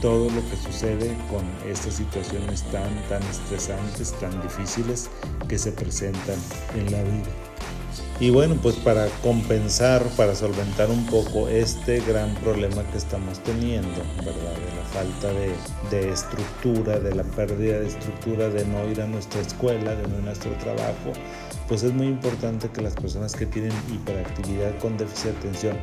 todo 0.00 0.30
lo 0.30 0.40
que 0.50 0.56
sucede 0.56 1.16
con 1.30 1.44
estas 1.70 1.94
situaciones 1.94 2.62
tan, 2.70 2.90
tan 3.08 3.22
estresantes, 3.24 4.12
tan 4.20 4.40
difíciles 4.42 5.10
que 5.48 5.58
se 5.58 5.72
presentan 5.72 6.38
en 6.74 6.90
la 6.90 7.02
vida. 7.02 7.30
Y 8.20 8.28
bueno, 8.28 8.54
pues 8.60 8.76
para 8.76 9.06
compensar, 9.22 10.04
para 10.16 10.34
solventar 10.34 10.90
un 10.90 11.06
poco 11.06 11.48
este 11.48 12.00
gran 12.00 12.34
problema 12.36 12.82
que 12.90 12.98
estamos 12.98 13.42
teniendo, 13.42 14.02
¿verdad? 14.18 14.54
De 14.56 14.76
la 14.76 14.84
falta 14.92 15.32
de, 15.32 15.54
de, 15.90 16.12
estructura, 16.12 16.98
de 17.00 17.14
la 17.14 17.22
pérdida 17.22 17.80
de 17.80 17.86
estructura, 17.86 18.50
de 18.50 18.66
no 18.66 18.86
ir 18.90 19.00
a 19.00 19.06
nuestra 19.06 19.40
escuela, 19.40 19.94
de 19.94 20.02
no 20.02 20.16
ir 20.16 20.22
a 20.22 20.26
nuestro 20.26 20.52
trabajo, 20.58 21.12
pues 21.66 21.82
es 21.82 21.94
muy 21.94 22.08
importante 22.08 22.68
que 22.68 22.82
las 22.82 22.94
personas 22.94 23.34
que 23.34 23.46
tienen 23.46 23.72
hiperactividad 23.90 24.78
con 24.80 24.98
déficit 24.98 25.32
de 25.32 25.38
atención 25.38 25.78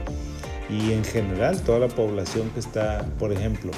y 0.70 0.94
en 0.94 1.04
general 1.04 1.62
toda 1.62 1.80
la 1.80 1.88
población 1.88 2.50
que 2.52 2.60
está, 2.60 3.06
por 3.20 3.32
ejemplo, 3.32 3.72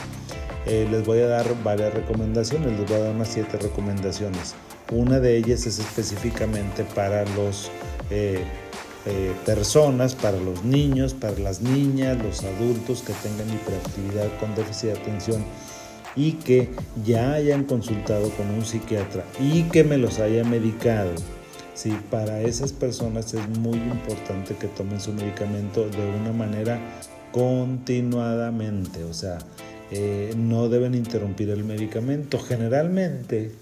eh, 0.66 0.88
les 0.90 1.06
voy 1.06 1.20
a 1.20 1.28
dar 1.28 1.46
varias 1.64 1.94
recomendaciones, 1.94 2.78
les 2.80 2.90
voy 2.90 2.98
a 2.98 3.04
dar 3.06 3.16
unas 3.16 3.30
siete 3.30 3.58
recomendaciones. 3.58 4.56
Una 4.92 5.20
de 5.20 5.38
ellas 5.38 5.66
es 5.66 5.80
específicamente 5.80 6.84
para 6.84 7.24
los 7.36 7.72
eh, 8.10 8.44
eh, 9.06 9.32
personas, 9.46 10.16
para 10.16 10.38
los 10.40 10.64
niños, 10.64 11.14
para 11.14 11.38
las 11.40 11.62
niñas, 11.62 12.18
los 12.18 12.44
adultos 12.44 13.04
que 13.04 13.14
tengan 13.14 13.48
hiperactividad 13.54 14.28
con 14.40 14.54
déficit 14.56 14.90
de 14.90 15.00
atención 15.00 15.46
y 16.16 16.34
que 16.34 16.70
ya 17.06 17.34
hayan 17.34 17.64
consultado 17.64 18.30
con 18.32 18.50
un 18.50 18.66
psiquiatra 18.66 19.24
y 19.40 19.64
que 19.64 19.84
me 19.84 19.98
los 19.98 20.20
haya 20.20 20.44
medicado. 20.44 21.12
Sí, 21.80 21.98
para 22.12 22.42
esas 22.42 22.74
personas 22.74 23.34
es 23.34 23.48
muy 23.58 23.78
importante 23.78 24.54
que 24.56 24.68
tomen 24.68 25.00
su 25.00 25.14
medicamento 25.14 25.88
de 25.88 26.10
una 26.10 26.34
manera 26.34 26.78
continuadamente, 27.32 29.06
o 29.06 29.14
sea, 29.14 29.38
eh, 29.90 30.34
no 30.36 30.68
deben 30.68 30.94
interrumpir 30.94 31.50
el 31.52 31.64
medicamento. 31.64 32.38
Generalmente, 32.38 33.54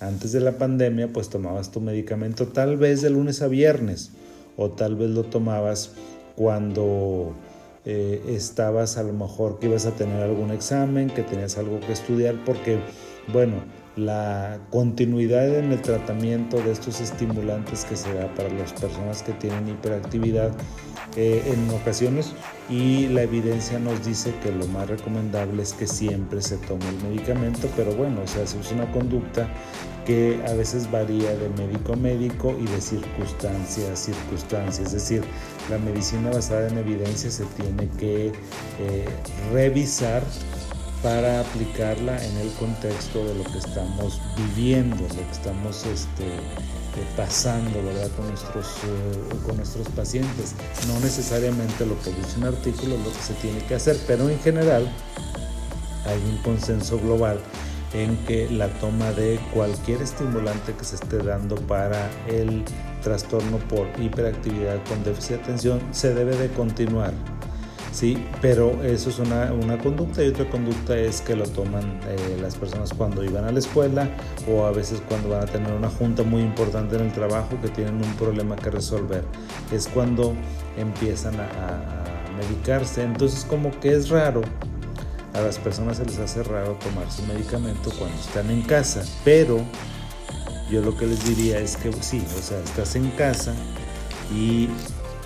antes 0.00 0.32
de 0.32 0.40
la 0.40 0.58
pandemia, 0.58 1.12
pues 1.12 1.28
tomabas 1.28 1.70
tu 1.70 1.80
medicamento 1.80 2.48
tal 2.48 2.78
vez 2.78 3.00
de 3.00 3.10
lunes 3.10 3.42
a 3.42 3.46
viernes 3.46 4.10
o 4.56 4.70
tal 4.70 4.96
vez 4.96 5.10
lo 5.10 5.22
tomabas 5.22 5.92
cuando 6.34 7.32
eh, 7.84 8.24
estabas 8.26 8.96
a 8.96 9.04
lo 9.04 9.12
mejor 9.12 9.60
que 9.60 9.68
ibas 9.68 9.86
a 9.86 9.92
tener 9.92 10.20
algún 10.20 10.50
examen, 10.50 11.10
que 11.10 11.22
tenías 11.22 11.56
algo 11.58 11.78
que 11.78 11.92
estudiar, 11.92 12.34
porque, 12.44 12.80
bueno, 13.32 13.81
la 13.96 14.58
continuidad 14.70 15.54
en 15.54 15.72
el 15.72 15.82
tratamiento 15.82 16.56
de 16.58 16.72
estos 16.72 17.00
estimulantes 17.00 17.84
que 17.84 17.96
se 17.96 18.12
da 18.14 18.32
para 18.34 18.48
las 18.50 18.72
personas 18.72 19.22
que 19.22 19.32
tienen 19.32 19.68
hiperactividad 19.68 20.50
eh, 21.16 21.42
en 21.46 21.68
ocasiones 21.70 22.32
y 22.70 23.08
la 23.08 23.22
evidencia 23.22 23.78
nos 23.78 24.04
dice 24.04 24.32
que 24.42 24.50
lo 24.50 24.66
más 24.68 24.88
recomendable 24.88 25.62
es 25.62 25.74
que 25.74 25.86
siempre 25.86 26.40
se 26.40 26.56
tome 26.58 26.88
el 26.88 27.10
medicamento, 27.10 27.68
pero 27.76 27.94
bueno, 27.94 28.22
o 28.24 28.26
sea, 28.26 28.42
es 28.44 28.54
una 28.72 28.90
conducta 28.92 29.48
que 30.06 30.40
a 30.48 30.54
veces 30.54 30.90
varía 30.90 31.34
de 31.34 31.48
médico 31.50 31.92
a 31.92 31.96
médico 31.96 32.56
y 32.58 32.64
de 32.64 32.80
circunstancia 32.80 33.92
a 33.92 33.96
circunstancia. 33.96 34.84
Es 34.84 34.92
decir, 34.92 35.22
la 35.70 35.78
medicina 35.78 36.30
basada 36.30 36.68
en 36.68 36.78
evidencia 36.78 37.30
se 37.30 37.44
tiene 37.56 37.88
que 37.98 38.28
eh, 38.28 39.04
revisar 39.52 40.22
para 41.02 41.40
aplicarla 41.40 42.24
en 42.24 42.36
el 42.36 42.50
contexto 42.52 43.24
de 43.24 43.34
lo 43.34 43.44
que 43.44 43.58
estamos 43.58 44.20
viviendo, 44.36 44.96
lo 44.96 45.08
que 45.08 45.32
estamos 45.32 45.84
este, 45.84 46.24
eh, 46.24 47.06
pasando 47.16 47.82
¿verdad? 47.82 48.08
Con, 48.16 48.28
nuestros, 48.28 48.66
eh, 48.84 49.36
con 49.44 49.56
nuestros 49.56 49.88
pacientes. 49.88 50.54
No 50.86 51.00
necesariamente 51.00 51.84
lo 51.86 52.00
que 52.02 52.10
dice 52.10 52.38
un 52.38 52.44
artículo 52.44 52.94
es 52.94 53.00
lo 53.00 53.12
que 53.12 53.22
se 53.22 53.34
tiene 53.34 53.58
que 53.64 53.74
hacer, 53.74 53.98
pero 54.06 54.28
en 54.28 54.38
general 54.40 54.88
hay 56.06 56.18
un 56.30 56.38
consenso 56.42 56.98
global 56.98 57.40
en 57.94 58.16
que 58.24 58.48
la 58.48 58.68
toma 58.78 59.10
de 59.12 59.38
cualquier 59.52 60.02
estimulante 60.02 60.72
que 60.74 60.84
se 60.84 60.94
esté 60.94 61.18
dando 61.18 61.56
para 61.56 62.10
el 62.26 62.64
trastorno 63.02 63.58
por 63.68 63.86
hiperactividad 64.00 64.82
con 64.88 65.02
déficit 65.04 65.36
de 65.36 65.42
atención 65.42 65.82
se 65.90 66.14
debe 66.14 66.36
de 66.36 66.48
continuar 66.48 67.12
Sí, 67.92 68.26
pero 68.40 68.82
eso 68.82 69.10
es 69.10 69.18
una, 69.18 69.52
una, 69.52 69.76
conducta 69.76 70.24
y 70.24 70.28
otra 70.28 70.48
conducta 70.48 70.96
es 70.96 71.20
que 71.20 71.36
lo 71.36 71.44
toman 71.44 72.00
eh, 72.08 72.38
las 72.40 72.56
personas 72.56 72.92
cuando 72.94 73.22
iban 73.22 73.44
a 73.44 73.52
la 73.52 73.58
escuela 73.58 74.08
o 74.48 74.64
a 74.64 74.72
veces 74.72 75.02
cuando 75.06 75.28
van 75.28 75.42
a 75.42 75.46
tener 75.46 75.70
una 75.72 75.90
junta 75.90 76.22
muy 76.22 76.40
importante 76.40 76.96
en 76.96 77.02
el 77.02 77.12
trabajo 77.12 77.50
que 77.60 77.68
tienen 77.68 77.96
un 77.96 78.14
problema 78.14 78.56
que 78.56 78.70
resolver. 78.70 79.24
Es 79.70 79.88
cuando 79.88 80.32
empiezan 80.78 81.38
a, 81.38 81.44
a 81.44 82.12
medicarse. 82.38 83.02
Entonces 83.02 83.44
como 83.44 83.70
que 83.78 83.92
es 83.92 84.08
raro, 84.08 84.40
a 85.34 85.40
las 85.40 85.58
personas 85.58 85.98
se 85.98 86.06
les 86.06 86.18
hace 86.18 86.42
raro 86.42 86.78
tomar 86.82 87.10
su 87.10 87.22
medicamento 87.24 87.90
cuando 87.98 88.18
están 88.18 88.50
en 88.50 88.62
casa, 88.62 89.02
pero 89.24 89.60
yo 90.70 90.80
lo 90.82 90.96
que 90.96 91.06
les 91.06 91.24
diría 91.26 91.58
es 91.58 91.76
que 91.76 91.92
sí, 92.00 92.24
o 92.38 92.42
sea, 92.42 92.58
estás 92.60 92.96
en 92.96 93.10
casa 93.10 93.54
y 94.34 94.68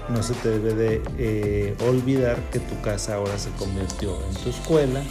no 0.09 0.23
se 0.23 0.35
te 0.35 0.51
debe 0.51 0.75
de 0.75 1.03
eh, 1.19 1.77
olvidar 1.89 2.39
que 2.51 2.61
tu 2.61 2.81
casa 2.81 3.17
ahora 3.17 3.39
se 3.39 3.51
convirtió 3.51 4.17
en 4.29 4.35
tu 4.43 4.51
escuela, 4.51 5.03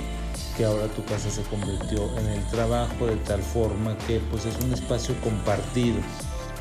que 0.58 0.66
ahora 0.66 0.88
tu 0.88 1.04
casa 1.06 1.30
se 1.30 1.42
convirtió 1.44 2.18
en 2.18 2.28
el 2.28 2.44
trabajo 2.48 3.08
de 3.08 3.18
tal 3.18 3.42
forma 3.42 3.98
que 4.08 4.20
pues 4.32 4.46
es 4.46 4.56
un 4.64 4.74
espacio 4.74 5.16
compartido, 5.22 5.98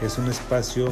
es 0.03 0.19
un 0.19 0.29
espacio 0.29 0.89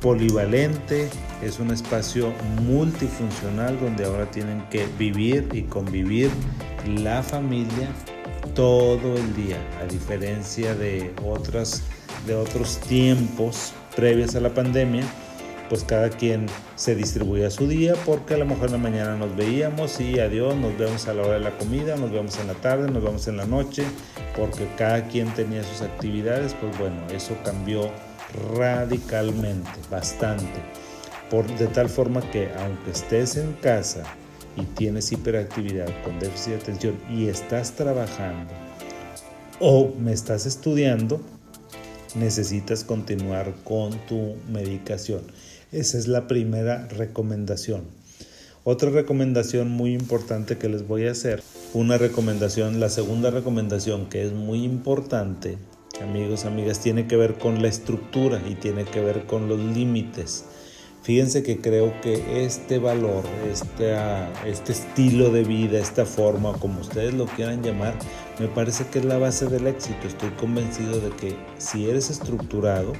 polivalente, 0.00 1.08
es 1.42 1.58
un 1.58 1.70
espacio 1.70 2.32
multifuncional 2.62 3.78
donde 3.80 4.04
ahora 4.04 4.30
tienen 4.30 4.62
que 4.68 4.86
vivir 4.98 5.48
y 5.52 5.62
convivir 5.62 6.30
la 6.86 7.22
familia 7.22 7.88
todo 8.54 9.16
el 9.16 9.34
día, 9.34 9.58
a 9.82 9.86
diferencia 9.86 10.74
de 10.74 11.12
otras 11.24 11.82
de 12.26 12.34
otros 12.34 12.78
tiempos 12.78 13.72
previos 13.96 14.34
a 14.34 14.40
la 14.40 14.50
pandemia 14.50 15.04
pues 15.74 15.82
cada 15.82 16.08
quien 16.08 16.46
se 16.76 16.94
distribuía 16.94 17.50
su 17.50 17.66
día 17.66 17.94
porque 18.06 18.34
a 18.34 18.36
lo 18.36 18.46
mejor 18.46 18.66
en 18.66 18.72
la 18.74 18.78
mañana 18.78 19.16
nos 19.16 19.34
veíamos 19.34 20.00
y 20.00 20.20
adiós, 20.20 20.54
nos 20.54 20.78
vemos 20.78 21.08
a 21.08 21.14
la 21.14 21.22
hora 21.22 21.32
de 21.32 21.40
la 21.40 21.50
comida, 21.58 21.96
nos 21.96 22.12
vemos 22.12 22.38
en 22.38 22.46
la 22.46 22.54
tarde, 22.54 22.88
nos 22.92 23.02
vemos 23.02 23.26
en 23.26 23.38
la 23.38 23.44
noche, 23.44 23.82
porque 24.36 24.68
cada 24.78 25.08
quien 25.08 25.34
tenía 25.34 25.64
sus 25.64 25.80
actividades, 25.80 26.54
pues 26.60 26.78
bueno, 26.78 26.94
eso 27.12 27.36
cambió 27.44 27.90
radicalmente, 28.56 29.68
bastante. 29.90 30.62
Por, 31.28 31.44
de 31.58 31.66
tal 31.66 31.88
forma 31.88 32.20
que 32.30 32.52
aunque 32.56 32.92
estés 32.92 33.36
en 33.36 33.54
casa 33.54 34.04
y 34.54 34.62
tienes 34.76 35.10
hiperactividad 35.10 35.88
con 36.04 36.20
déficit 36.20 36.52
de 36.52 36.58
atención 36.60 36.94
y 37.10 37.26
estás 37.26 37.72
trabajando 37.72 38.52
o 39.58 39.92
me 39.98 40.12
estás 40.12 40.46
estudiando, 40.46 41.20
necesitas 42.14 42.84
continuar 42.84 43.52
con 43.64 43.90
tu 44.06 44.36
medicación. 44.48 45.22
Esa 45.74 45.98
es 45.98 46.06
la 46.06 46.28
primera 46.28 46.86
recomendación. 46.86 47.82
Otra 48.62 48.90
recomendación 48.90 49.70
muy 49.70 49.92
importante 49.92 50.56
que 50.56 50.68
les 50.68 50.86
voy 50.86 51.08
a 51.08 51.10
hacer, 51.10 51.42
una 51.72 51.98
recomendación, 51.98 52.78
la 52.78 52.88
segunda 52.88 53.32
recomendación 53.32 54.08
que 54.08 54.24
es 54.24 54.32
muy 54.32 54.62
importante, 54.62 55.58
amigos, 56.00 56.44
amigas, 56.44 56.78
tiene 56.78 57.08
que 57.08 57.16
ver 57.16 57.34
con 57.34 57.60
la 57.60 57.66
estructura 57.66 58.40
y 58.48 58.54
tiene 58.54 58.84
que 58.84 59.00
ver 59.00 59.26
con 59.26 59.48
los 59.48 59.58
límites. 59.58 60.44
Fíjense 61.02 61.42
que 61.42 61.60
creo 61.60 61.92
que 62.02 62.44
este 62.44 62.78
valor, 62.78 63.24
este, 63.50 63.96
este 64.46 64.70
estilo 64.70 65.32
de 65.32 65.42
vida, 65.42 65.80
esta 65.80 66.06
forma, 66.06 66.52
como 66.52 66.82
ustedes 66.82 67.14
lo 67.14 67.26
quieran 67.26 67.64
llamar, 67.64 67.98
me 68.38 68.46
parece 68.46 68.86
que 68.86 69.00
es 69.00 69.04
la 69.04 69.18
base 69.18 69.46
del 69.46 69.66
éxito. 69.66 70.06
Estoy 70.06 70.30
convencido 70.40 71.00
de 71.00 71.10
que 71.16 71.34
si 71.58 71.90
eres 71.90 72.10
estructurado, 72.10 72.92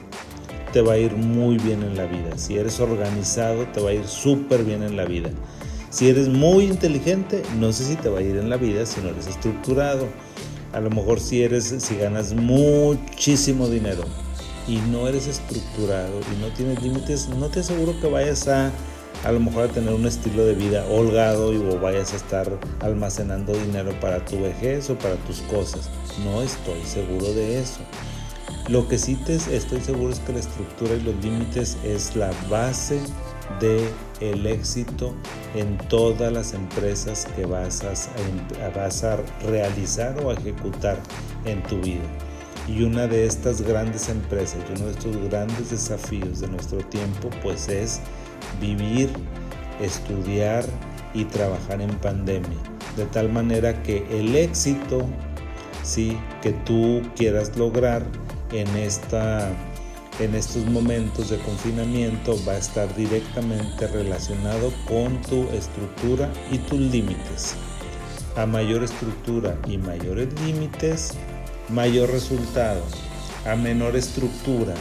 te 0.74 0.82
va 0.82 0.94
a 0.94 0.98
ir 0.98 1.14
muy 1.14 1.56
bien 1.56 1.84
en 1.84 1.96
la 1.96 2.04
vida. 2.04 2.36
Si 2.36 2.58
eres 2.58 2.80
organizado, 2.80 3.64
te 3.68 3.80
va 3.80 3.90
a 3.90 3.94
ir 3.94 4.08
súper 4.08 4.64
bien 4.64 4.82
en 4.82 4.96
la 4.96 5.04
vida. 5.04 5.30
Si 5.90 6.08
eres 6.08 6.28
muy 6.28 6.64
inteligente, 6.64 7.44
no 7.60 7.72
sé 7.72 7.84
si 7.84 7.94
te 7.94 8.08
va 8.08 8.18
a 8.18 8.22
ir 8.22 8.36
en 8.36 8.50
la 8.50 8.56
vida 8.56 8.84
si 8.84 9.00
no 9.00 9.10
eres 9.10 9.28
estructurado. 9.28 10.08
A 10.72 10.80
lo 10.80 10.90
mejor 10.90 11.20
si 11.20 11.44
eres, 11.44 11.72
si 11.78 11.94
ganas 11.94 12.34
muchísimo 12.34 13.68
dinero, 13.68 14.02
y 14.66 14.78
no 14.90 15.06
eres 15.06 15.28
estructurado 15.28 16.18
y 16.34 16.40
no 16.40 16.48
tienes 16.56 16.82
límites, 16.82 17.28
no 17.28 17.48
te 17.50 17.60
aseguro 17.60 17.94
que 18.00 18.08
vayas 18.08 18.48
a 18.48 18.72
a 19.22 19.30
lo 19.30 19.38
mejor 19.38 19.70
a 19.70 19.72
tener 19.72 19.94
un 19.94 20.04
estilo 20.06 20.44
de 20.44 20.54
vida 20.54 20.84
holgado 20.90 21.52
y 21.54 21.56
o 21.56 21.78
vayas 21.78 22.12
a 22.12 22.16
estar 22.16 22.50
almacenando 22.80 23.52
dinero 23.52 23.92
para 24.00 24.24
tu 24.24 24.42
vejez 24.42 24.90
o 24.90 24.98
para 24.98 25.14
tus 25.14 25.40
cosas. 25.42 25.88
No 26.24 26.42
estoy 26.42 26.82
seguro 26.84 27.32
de 27.32 27.60
eso. 27.60 27.78
Lo 28.68 28.88
que 28.88 28.96
sí 28.96 29.16
te 29.16 29.34
estoy 29.34 29.80
seguro 29.82 30.10
es 30.10 30.20
que 30.20 30.32
la 30.32 30.38
estructura 30.38 30.94
y 30.94 31.02
los 31.02 31.14
límites 31.22 31.76
es 31.84 32.16
la 32.16 32.30
base 32.48 32.98
de 33.60 33.86
el 34.20 34.46
éxito 34.46 35.14
en 35.54 35.76
todas 35.88 36.32
las 36.32 36.54
empresas 36.54 37.26
que 37.36 37.44
vas 37.44 37.82
a, 37.84 37.92
vas 38.74 39.04
a 39.04 39.18
realizar 39.46 40.18
o 40.24 40.30
a 40.30 40.32
ejecutar 40.32 40.98
en 41.44 41.62
tu 41.64 41.78
vida. 41.82 42.04
Y 42.66 42.82
una 42.82 43.06
de 43.06 43.26
estas 43.26 43.60
grandes 43.60 44.08
empresas 44.08 44.60
y 44.66 44.72
uno 44.76 44.86
de 44.86 44.92
estos 44.92 45.16
grandes 45.28 45.70
desafíos 45.70 46.40
de 46.40 46.48
nuestro 46.48 46.78
tiempo 46.78 47.28
pues 47.42 47.68
es 47.68 48.00
vivir, 48.62 49.10
estudiar 49.78 50.64
y 51.12 51.26
trabajar 51.26 51.82
en 51.82 51.90
pandemia. 51.98 52.58
De 52.96 53.04
tal 53.04 53.28
manera 53.28 53.82
que 53.82 54.06
el 54.10 54.34
éxito 54.34 55.06
sí, 55.82 56.18
que 56.40 56.52
tú 56.52 57.02
quieras 57.14 57.54
lograr 57.58 58.04
en, 58.54 58.68
esta, 58.76 59.50
en 60.20 60.34
estos 60.34 60.64
momentos 60.66 61.30
de 61.30 61.38
confinamiento 61.38 62.38
va 62.46 62.52
a 62.52 62.58
estar 62.58 62.94
directamente 62.94 63.88
relacionado 63.88 64.72
con 64.86 65.20
tu 65.22 65.48
estructura 65.50 66.32
y 66.52 66.58
tus 66.58 66.78
límites. 66.78 67.56
A 68.36 68.46
mayor 68.46 68.84
estructura 68.84 69.58
y 69.66 69.76
mayores 69.76 70.28
límites, 70.40 71.14
mayor 71.68 72.10
resultado. 72.10 72.82
A 73.46 73.56
menor 73.56 73.96
estructura, 73.96 74.74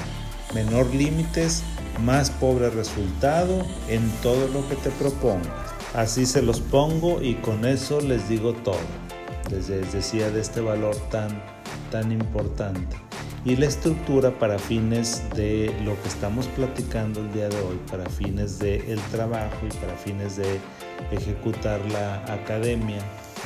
menor 0.54 0.94
límites, 0.94 1.64
más 2.04 2.30
pobre 2.30 2.70
resultado 2.70 3.66
en 3.90 4.08
todo 4.22 4.48
lo 4.50 4.68
que 4.70 4.76
te 4.76 4.90
propongas. 4.92 5.74
Así 5.94 6.26
se 6.26 6.42
los 6.42 6.60
pongo 6.60 7.22
y 7.22 7.36
con 7.36 7.66
eso 7.66 8.02
les 8.02 8.30
digo 8.30 8.54
todo. 8.54 8.78
Les 9.52 9.68
decía 9.68 10.30
de 10.32 10.42
este 10.42 10.62
valor 10.62 10.96
tan, 11.12 11.44
tan 11.92 12.12
importante. 12.12 12.96
Y 13.46 13.58
la 13.58 13.66
estructura 13.66 14.32
para 14.40 14.58
fines 14.58 15.22
de 15.36 15.76
lo 15.84 16.02
que 16.02 16.08
estamos 16.08 16.48
platicando 16.48 17.20
el 17.20 17.34
día 17.34 17.50
de 17.50 17.60
hoy, 17.62 17.78
para 17.92 18.10
fines 18.10 18.58
del 18.58 18.82
el 18.84 19.00
trabajo 19.12 19.58
y 19.70 19.76
para 19.80 19.98
fines 19.98 20.38
de 20.38 20.62
ejecutar 21.12 21.82
la 21.92 22.24
academia 22.34 23.00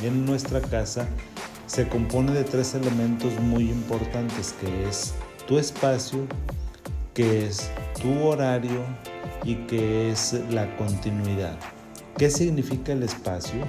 en 0.03 0.23
nuestra 0.23 0.61
casa, 0.61 1.07
se 1.65 1.87
compone 1.87 2.31
de 2.31 2.43
tres 2.43 2.75
elementos 2.75 3.33
muy 3.39 3.71
importantes 3.71 4.53
que 4.61 4.87
es 4.87 5.15
tu 5.47 5.57
espacio, 5.57 6.27
que 7.15 7.47
es 7.47 7.71
tu 7.99 8.23
horario 8.23 8.83
y 9.43 9.55
que 9.65 10.11
es 10.11 10.39
la 10.51 10.77
continuidad. 10.77 11.57
¿Qué 12.19 12.29
significa 12.29 12.91
el 12.91 13.01
espacio? 13.01 13.61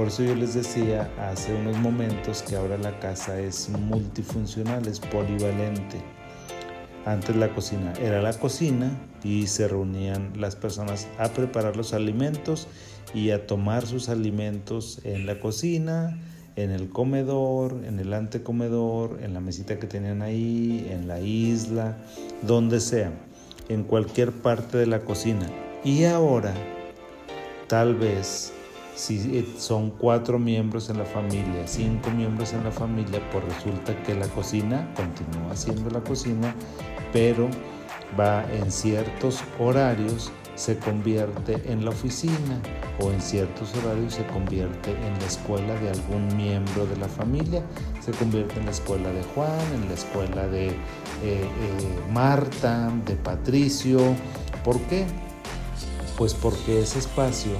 Por 0.00 0.08
eso 0.08 0.22
yo 0.22 0.34
les 0.34 0.54
decía 0.54 1.12
hace 1.18 1.54
unos 1.54 1.76
momentos 1.76 2.42
que 2.42 2.56
ahora 2.56 2.78
la 2.78 2.98
casa 3.00 3.38
es 3.38 3.68
multifuncional, 3.68 4.88
es 4.88 4.98
polivalente. 4.98 6.00
Antes 7.04 7.36
la 7.36 7.52
cocina 7.52 7.92
era 8.00 8.22
la 8.22 8.32
cocina 8.32 8.98
y 9.22 9.46
se 9.46 9.68
reunían 9.68 10.32
las 10.40 10.56
personas 10.56 11.06
a 11.18 11.28
preparar 11.28 11.76
los 11.76 11.92
alimentos 11.92 12.66
y 13.12 13.28
a 13.32 13.46
tomar 13.46 13.86
sus 13.86 14.08
alimentos 14.08 15.02
en 15.04 15.26
la 15.26 15.38
cocina, 15.38 16.18
en 16.56 16.70
el 16.70 16.88
comedor, 16.88 17.84
en 17.84 17.98
el 17.98 18.14
antecomedor, 18.14 19.18
en 19.22 19.34
la 19.34 19.40
mesita 19.40 19.78
que 19.78 19.86
tenían 19.86 20.22
ahí, 20.22 20.88
en 20.88 21.08
la 21.08 21.20
isla, 21.20 21.98
donde 22.40 22.80
sea, 22.80 23.12
en 23.68 23.84
cualquier 23.84 24.32
parte 24.32 24.78
de 24.78 24.86
la 24.86 25.00
cocina. 25.00 25.46
Y 25.84 26.04
ahora, 26.04 26.54
tal 27.68 27.96
vez, 27.96 28.54
si 29.00 29.54
son 29.58 29.90
cuatro 29.90 30.38
miembros 30.38 30.90
en 30.90 30.98
la 30.98 31.06
familia, 31.06 31.66
cinco 31.66 32.10
miembros 32.10 32.52
en 32.52 32.62
la 32.64 32.70
familia, 32.70 33.18
pues 33.32 33.42
resulta 33.44 33.96
que 34.02 34.14
la 34.14 34.28
cocina 34.28 34.92
continúa 34.94 35.56
siendo 35.56 35.88
la 35.88 36.00
cocina, 36.00 36.54
pero 37.10 37.48
va 38.18 38.44
en 38.52 38.70
ciertos 38.70 39.42
horarios 39.58 40.30
se 40.54 40.76
convierte 40.76 41.62
en 41.72 41.86
la 41.86 41.92
oficina 41.92 42.60
o 43.00 43.10
en 43.10 43.22
ciertos 43.22 43.74
horarios 43.76 44.12
se 44.12 44.26
convierte 44.26 44.90
en 44.90 45.18
la 45.18 45.26
escuela 45.26 45.74
de 45.80 45.88
algún 45.88 46.36
miembro 46.36 46.84
de 46.84 46.98
la 46.98 47.08
familia, 47.08 47.62
se 48.00 48.12
convierte 48.12 48.60
en 48.60 48.66
la 48.66 48.72
escuela 48.72 49.10
de 49.12 49.22
Juan, 49.34 49.72
en 49.74 49.88
la 49.88 49.94
escuela 49.94 50.46
de 50.48 50.66
eh, 50.66 50.72
eh, 51.22 51.48
Marta, 52.12 52.92
de 53.06 53.16
Patricio. 53.16 53.98
¿Por 54.62 54.78
qué? 54.82 55.06
Pues 56.18 56.34
porque 56.34 56.82
ese 56.82 56.98
espacio, 56.98 57.52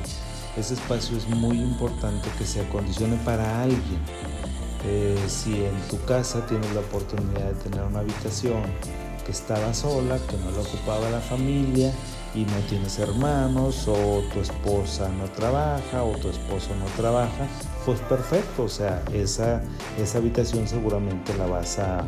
ese 0.61 0.75
espacio 0.75 1.16
es 1.16 1.29
muy 1.29 1.59
importante 1.59 2.29
que 2.38 2.44
se 2.44 2.61
acondicione 2.61 3.16
para 3.25 3.62
alguien. 3.62 4.01
Eh, 4.87 5.18
si 5.29 5.64
en 5.64 5.79
tu 5.88 6.03
casa 6.05 6.46
tienes 6.46 6.73
la 6.75 6.81
oportunidad 6.81 7.53
de 7.53 7.55
tener 7.55 7.83
una 7.83 8.01
habitación 8.01 8.62
que 9.25 9.33
estaba 9.33 9.75
sola, 9.75 10.18
que 10.29 10.37
no 10.38 10.51
la 10.51 10.61
ocupaba 10.61 11.11
la 11.11 11.20
familia, 11.20 11.92
y 12.35 12.44
no 12.44 12.57
tienes 12.68 12.99
hermanos 12.99 13.88
o 13.88 14.23
tu 14.33 14.40
esposa 14.40 15.09
no 15.09 15.25
trabaja 15.31 16.05
o 16.05 16.12
tu 16.12 16.29
esposo 16.29 16.68
no 16.77 16.87
trabaja, 16.96 17.49
pues 17.85 17.99
perfecto, 18.01 18.64
o 18.64 18.68
sea, 18.68 19.03
esa, 19.12 19.62
esa 19.99 20.18
habitación 20.18 20.68
seguramente 20.68 21.37
la 21.37 21.46
vas 21.46 21.79
a 21.79 22.05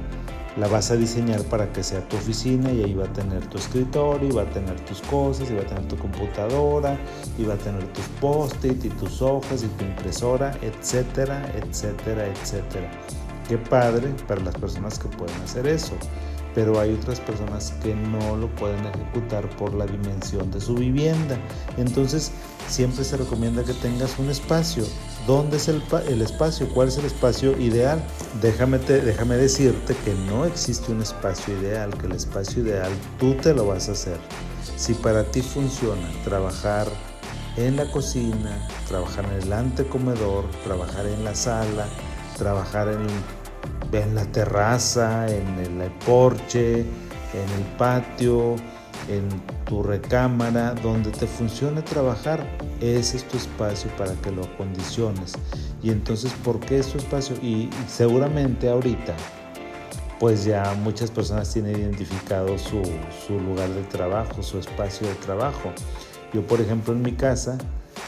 la 0.56 0.68
vas 0.68 0.90
a 0.90 0.96
diseñar 0.96 1.42
para 1.44 1.72
que 1.72 1.82
sea 1.82 2.06
tu 2.08 2.16
oficina 2.16 2.70
y 2.72 2.82
ahí 2.82 2.94
va 2.94 3.04
a 3.06 3.12
tener 3.12 3.46
tu 3.46 3.58
escritorio, 3.58 4.28
y 4.28 4.32
va 4.32 4.42
a 4.42 4.50
tener 4.50 4.78
tus 4.80 5.00
cosas, 5.02 5.50
y 5.50 5.54
va 5.54 5.62
a 5.62 5.66
tener 5.66 5.86
tu 5.88 5.96
computadora, 5.96 6.98
y 7.38 7.44
va 7.44 7.54
a 7.54 7.58
tener 7.58 7.84
tus 7.92 8.04
post-it 8.20 8.84
y 8.84 8.88
tus 8.90 9.22
hojas 9.22 9.62
y 9.62 9.66
tu 9.68 9.84
impresora, 9.84 10.56
etcétera, 10.62 11.50
etcétera, 11.56 12.26
etcétera. 12.26 12.90
Qué 13.48 13.58
padre 13.58 14.08
para 14.28 14.40
las 14.40 14.54
personas 14.54 14.98
que 14.98 15.08
pueden 15.08 15.40
hacer 15.42 15.66
eso 15.66 15.94
pero 16.54 16.78
hay 16.78 16.92
otras 16.92 17.20
personas 17.20 17.72
que 17.82 17.94
no 17.94 18.36
lo 18.36 18.48
pueden 18.56 18.84
ejecutar 18.86 19.48
por 19.56 19.74
la 19.74 19.86
dimensión 19.86 20.50
de 20.50 20.60
su 20.60 20.74
vivienda. 20.74 21.38
Entonces, 21.76 22.32
siempre 22.68 23.04
se 23.04 23.16
recomienda 23.16 23.64
que 23.64 23.74
tengas 23.74 24.18
un 24.18 24.30
espacio. 24.30 24.84
¿Dónde 25.26 25.56
es 25.56 25.68
el, 25.68 25.82
espacio? 26.20 26.68
¿Cuál 26.74 26.88
es 26.88 26.98
el 26.98 27.04
espacio 27.04 27.58
ideal? 27.58 28.02
Déjame, 28.40 28.78
déjame 28.78 29.36
decirte 29.36 29.94
que 30.04 30.14
no 30.26 30.44
existe 30.44 30.90
un 30.90 31.00
espacio 31.00 31.58
ideal, 31.60 31.96
que 31.96 32.06
el 32.06 32.12
espacio 32.12 32.62
ideal 32.62 32.90
tú 33.18 33.34
te 33.34 33.54
lo 33.54 33.66
vas 33.66 33.88
a 33.88 33.92
hacer. 33.92 34.18
Si 34.76 34.94
para 34.94 35.24
ti 35.24 35.42
funciona 35.42 36.08
trabajar 36.24 36.88
en 37.56 37.76
la 37.76 37.90
cocina, 37.90 38.68
trabajar 38.88 39.24
en 39.26 39.42
el 39.42 39.52
antecomedor, 39.52 40.44
trabajar 40.64 41.06
en 41.06 41.22
la 41.24 41.34
sala, 41.34 41.86
trabajar 42.36 42.88
en 42.88 43.06
en 43.92 44.14
la 44.14 44.24
terraza, 44.26 45.26
en 45.28 45.80
el 45.80 45.90
porche, 46.06 46.80
en 46.80 47.48
el 47.58 47.76
patio, 47.78 48.56
en 49.08 49.28
tu 49.64 49.82
recámara, 49.82 50.74
donde 50.74 51.10
te 51.10 51.26
funcione 51.26 51.82
trabajar, 51.82 52.46
ese 52.80 53.16
es 53.16 53.24
tu 53.28 53.36
espacio 53.36 53.90
para 53.96 54.12
que 54.14 54.30
lo 54.30 54.44
acondiciones. 54.44 55.32
Y 55.82 55.90
entonces, 55.90 56.32
¿por 56.44 56.60
qué 56.60 56.78
es 56.78 56.88
tu 56.88 56.98
espacio? 56.98 57.36
Y 57.42 57.70
seguramente 57.88 58.68
ahorita, 58.68 59.14
pues 60.20 60.44
ya 60.44 60.74
muchas 60.82 61.10
personas 61.10 61.52
tienen 61.52 61.80
identificado 61.80 62.56
su, 62.58 62.82
lugar 63.40 63.68
de 63.70 63.82
trabajo, 63.84 64.42
su 64.42 64.58
espacio 64.58 65.08
de 65.08 65.14
trabajo. 65.16 65.72
Yo, 66.32 66.46
por 66.46 66.60
ejemplo, 66.60 66.92
en 66.92 67.02
mi 67.02 67.12
casa, 67.12 67.58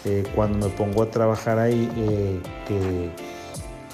eh, 0.04 0.22
cuando 0.34 0.68
me 0.68 0.74
pongo 0.74 1.02
a 1.02 1.10
trabajar 1.10 1.58
ahí, 1.58 1.90
eh, 1.96 2.40
que 2.68 3.10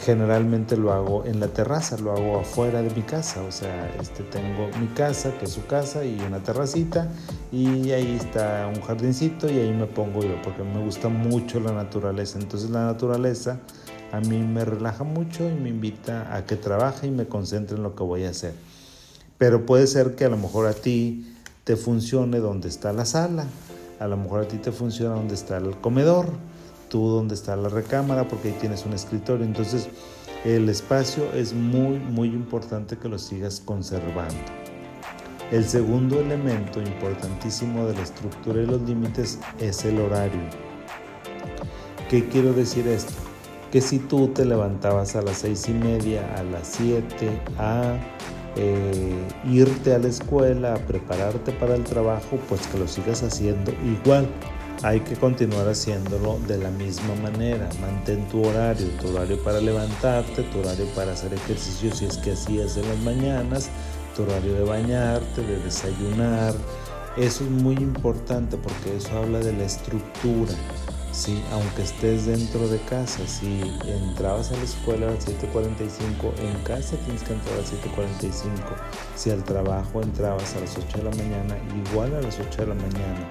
generalmente 0.05 0.77
lo 0.77 0.93
hago 0.93 1.25
en 1.27 1.41
la 1.41 1.49
terraza, 1.49 1.99
lo 1.99 2.13
hago 2.13 2.41
afuera 2.41 2.83
de 2.83 2.91
mi 2.95 3.03
casa, 3.03 3.43
o 3.43 3.53
sea, 3.53 3.91
este, 4.01 4.23
tengo 4.25 4.69
mi 4.81 4.87
casa, 4.89 5.33
que 5.39 5.45
es 5.45 5.53
su 5.53 5.67
casa, 5.67 6.05
y 6.05 6.19
una 6.27 6.43
terracita, 6.43 7.09
y 7.53 7.91
ahí 7.91 8.17
está 8.19 8.71
un 8.75 8.81
jardincito, 8.81 9.51
y 9.51 9.59
ahí 9.59 9.73
me 9.73 9.87
pongo 9.87 10.23
yo, 10.23 10.41
porque 10.43 10.63
me 10.63 10.83
gusta 10.83 11.09
mucho 11.09 11.61
la 11.61 11.73
naturaleza. 11.73 12.39
Entonces 12.39 12.71
la 12.71 12.87
naturaleza 12.87 13.59
a 14.13 14.21
mí 14.21 14.39
me 14.39 14.65
relaja 14.65 15.05
mucho 15.05 15.49
y 15.49 15.53
me 15.53 15.69
invita 15.69 16.35
a 16.35 16.45
que 16.45 16.57
trabaje 16.57 17.07
y 17.07 17.11
me 17.11 17.27
concentre 17.27 17.77
en 17.77 17.83
lo 17.83 17.95
que 17.95 18.03
voy 18.03 18.25
a 18.25 18.31
hacer. 18.31 18.55
Pero 19.39 19.67
puede 19.67 19.87
ser 19.87 20.17
que 20.17 20.25
a 20.25 20.29
lo 20.29 20.37
mejor 20.37 20.67
a 20.67 20.73
ti 20.73 21.35
te 21.65 21.77
funcione 21.77 22.39
donde 22.39 22.69
está 22.69 22.93
la 22.93 23.05
sala, 23.05 23.45
a 23.99 24.09
lo 24.09 24.17
mejor 24.17 24.41
a 24.41 24.49
ti 24.49 24.57
te 24.57 24.73
funciona 24.73 25.15
donde 25.15 25.35
está 25.35 25.59
el 25.59 25.77
comedor, 25.77 26.27
tú 26.91 27.09
donde 27.09 27.35
está 27.35 27.57
la 27.57 27.71
recámara, 27.71 28.29
porque 28.29 28.49
ahí 28.49 28.57
tienes 28.61 28.85
un 28.85 28.93
escritorio. 28.93 29.47
Entonces, 29.47 29.89
el 30.45 30.69
espacio 30.69 31.33
es 31.33 31.55
muy, 31.55 31.99
muy 31.99 32.29
importante 32.29 32.99
que 32.99 33.09
lo 33.09 33.19
sigas 33.19 33.63
conservando. 33.65 34.35
El 35.51 35.65
segundo 35.65 36.21
elemento 36.21 36.81
importantísimo 36.81 37.87
de 37.87 37.95
la 37.95 38.03
estructura 38.03 38.63
y 38.63 38.67
los 38.67 38.83
límites 38.83 39.39
es 39.59 39.85
el 39.85 39.99
horario. 39.99 40.41
¿Qué 42.09 42.29
quiero 42.29 42.53
decir 42.53 42.87
esto? 42.87 43.13
Que 43.73 43.81
si 43.81 43.99
tú 43.99 44.29
te 44.29 44.45
levantabas 44.45 45.17
a 45.17 45.23
las 45.23 45.39
seis 45.39 45.69
y 45.69 45.73
media, 45.73 46.23
a 46.37 46.43
las 46.43 46.67
siete, 46.69 47.41
a 47.59 47.97
eh, 48.57 49.15
irte 49.49 49.95
a 49.95 49.99
la 49.99 50.09
escuela, 50.09 50.75
a 50.75 50.79
prepararte 50.79 51.53
para 51.53 51.77
el 51.77 51.85
trabajo, 51.85 52.39
pues 52.49 52.67
que 52.69 52.79
lo 52.79 52.89
sigas 52.89 53.23
haciendo 53.23 53.73
igual 53.85 54.29
hay 54.83 55.01
que 55.01 55.15
continuar 55.15 55.69
haciéndolo 55.69 56.39
de 56.47 56.59
la 56.59 56.71
misma 56.71 57.15
manera. 57.17 57.69
Mantén 57.81 58.27
tu 58.29 58.45
horario, 58.47 58.89
tu 59.01 59.09
horario 59.09 59.43
para 59.43 59.61
levantarte, 59.61 60.43
tu 60.45 60.61
horario 60.61 60.87
para 60.95 61.13
hacer 61.13 61.35
ejercicio 61.35 61.95
si 61.95 62.07
es 62.07 62.17
que 62.19 62.33
hacías 62.33 62.77
en 62.77 62.89
las 62.89 62.99
mañanas, 63.01 63.71
tu 64.17 64.23
horario 64.23 64.55
de 64.55 64.65
bañarte, 64.65 65.43
de 65.43 65.59
desayunar. 65.59 66.55
Eso 67.17 67.45
es 67.45 67.51
muy 67.51 67.75
importante 67.75 68.57
porque 68.57 68.97
eso 68.97 69.19
habla 69.19 69.41
de 69.41 69.53
la 69.53 69.65
estructura. 69.65 70.53
Sí, 71.13 71.43
aunque 71.53 71.83
estés 71.83 72.27
dentro 72.27 72.69
de 72.69 72.79
casa, 72.83 73.27
si 73.27 73.61
entrabas 73.85 74.53
a 74.53 74.57
la 74.57 74.63
escuela 74.63 75.09
a 75.09 75.11
las 75.11 75.27
7.45, 75.27 76.39
en 76.39 76.63
casa 76.63 76.97
tienes 77.05 77.25
que 77.25 77.33
entrar 77.33 77.55
a 77.55 77.59
las 77.59 77.73
7.45. 77.73 78.43
Si 79.17 79.31
al 79.31 79.43
trabajo 79.43 80.01
entrabas 80.01 80.55
a 80.55 80.61
las 80.61 80.79
8 80.79 80.99
de 80.99 81.03
la 81.03 81.11
mañana, 81.11 81.57
igual 81.85 82.15
a 82.15 82.23
las 82.23 82.39
8 82.39 82.63
de 82.63 82.67
la 82.69 82.75
mañana 82.75 83.29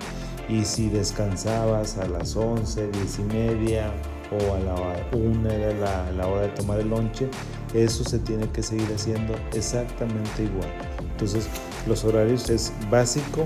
y 0.49 0.65
si 0.65 0.89
descansabas 0.89 1.97
a 1.97 2.07
las 2.07 2.35
11, 2.35 2.89
10 2.91 3.19
y 3.19 3.23
media 3.23 3.91
o 4.31 4.55
a 4.55 4.59
la 4.59 4.75
1 5.13 5.49
era 5.49 6.11
la, 6.11 6.27
hora 6.27 6.41
de 6.41 6.49
tomar 6.49 6.79
el 6.79 6.89
lonche, 6.89 7.29
eso 7.73 8.03
se 8.03 8.19
tiene 8.19 8.49
que 8.49 8.63
seguir 8.63 8.87
haciendo 8.93 9.35
exactamente 9.53 10.43
igual. 10.43 10.69
Entonces, 11.11 11.47
los 11.87 12.03
horarios 12.03 12.49
es 12.49 12.73
básico 12.89 13.45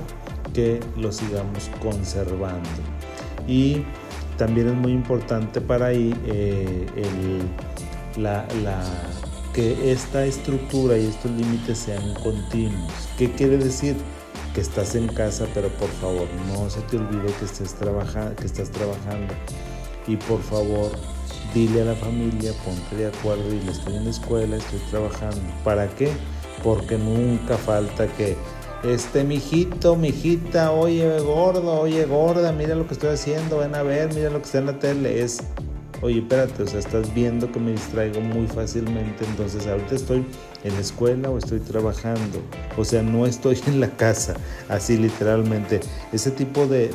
que 0.54 0.80
los 0.98 1.18
sigamos 1.18 1.70
conservando. 1.82 2.70
Y 3.48 3.84
también 4.38 4.68
es 4.68 4.76
muy 4.76 4.94
importante 4.94 5.62
para 5.62 5.88
ahí 5.88 6.16
eh, 6.26 6.86
la, 8.18 8.46
que 9.54 9.92
esta 9.92 10.26
estructura 10.26 10.98
y 10.98 11.08
estos 11.08 11.32
límites 11.32 11.80
sean 11.80 12.14
continuos. 12.16 12.92
¿Qué 13.18 13.32
quiere 13.32 13.58
decir? 13.58 13.96
Que 14.54 14.62
estás 14.62 14.96
en 14.96 15.08
casa, 15.08 15.48
pero 15.54 15.70
por 15.70 15.90
favor 15.90 16.28
no 16.48 16.70
se 16.70 16.82
te 16.82 16.98
olvide 16.98 17.34
que, 17.40 17.46
estés 17.46 17.74
trabaja, 17.74 18.36
que 18.36 18.46
estás 18.46 18.70
trabajando. 18.70 19.34
Y 20.08 20.18
por 20.18 20.42
favor, 20.42 20.92
dile 21.54 21.82
a 21.82 21.86
la 21.86 21.96
familia, 21.96 22.52
ponte 22.64 22.96
de 22.96 23.08
acuerdo 23.08 23.54
y 23.54 23.60
le 23.62 23.72
estoy 23.72 23.96
en 23.96 24.06
la 24.06 24.12
escuela, 24.12 24.58
estoy 24.58 24.80
trabajando. 24.92 25.42
¿Para 25.64 25.88
qué? 25.88 26.12
Porque 26.64 26.98
nunca 26.98 27.58
falta 27.58 28.08
que 28.08 28.38
este 28.84 29.24
mijito, 29.24 29.96
mijita, 29.96 30.72
oye 30.72 31.20
gordo, 31.20 31.80
oye 31.80 32.06
gorda, 32.06 32.52
mira 32.52 32.76
lo 32.76 32.86
que 32.86 32.94
estoy 32.94 33.12
haciendo, 33.12 33.60
ven 33.60 33.76
a 33.76 33.84
ver, 33.84 34.14
mira 34.14 34.30
lo 34.30 34.40
que 34.40 34.46
está 34.46 34.58
en 34.60 34.66
la 34.68 34.80
tele. 34.80 35.22
Es 35.22 35.40
oye, 36.04 36.20
espérate, 36.20 36.64
o 36.64 36.68
sea, 36.68 36.80
estás 36.80 37.14
viendo 37.14 37.52
que 37.52 37.60
me 37.60 37.72
distraigo 37.72 38.20
muy 38.20 38.46
fácilmente, 38.48 39.26
entonces 39.26 39.66
ahorita 39.66 39.96
estoy 39.96 40.26
en 40.64 40.74
la 40.74 40.80
escuela 40.80 41.30
o 41.30 41.38
estoy 41.38 41.60
trabajando, 41.60 42.42
o 42.78 42.84
sea, 42.84 43.02
no 43.02 43.26
estoy 43.26 43.60
en 43.68 43.80
la 43.80 43.90
casa, 43.90 44.36
así 44.70 44.98
literalmente. 44.98 45.80
Ese 46.12 46.32
tipo 46.32 46.68
de, 46.68 46.90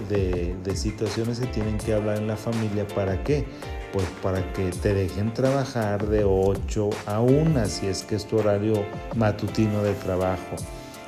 de 0.62 0.77
situaciones 0.77 1.38
se 1.38 1.47
tienen 1.47 1.79
que 1.79 1.94
hablar 1.94 2.18
en 2.18 2.27
la 2.27 2.37
familia, 2.37 2.87
¿para 2.88 3.23
qué? 3.25 3.47
Pues 3.92 4.05
para 4.23 4.53
que 4.53 4.71
te 4.71 4.92
dejen 4.92 5.33
trabajar 5.33 6.07
de 6.07 6.25
8 6.25 6.90
a 7.07 7.21
1, 7.21 7.66
si 7.66 7.87
es 7.87 8.03
que 8.03 8.16
es 8.16 8.27
tu 8.27 8.38
horario 8.38 8.85
matutino 9.16 9.83
de 9.83 9.94
trabajo. 9.94 10.57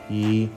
Y 0.09 0.49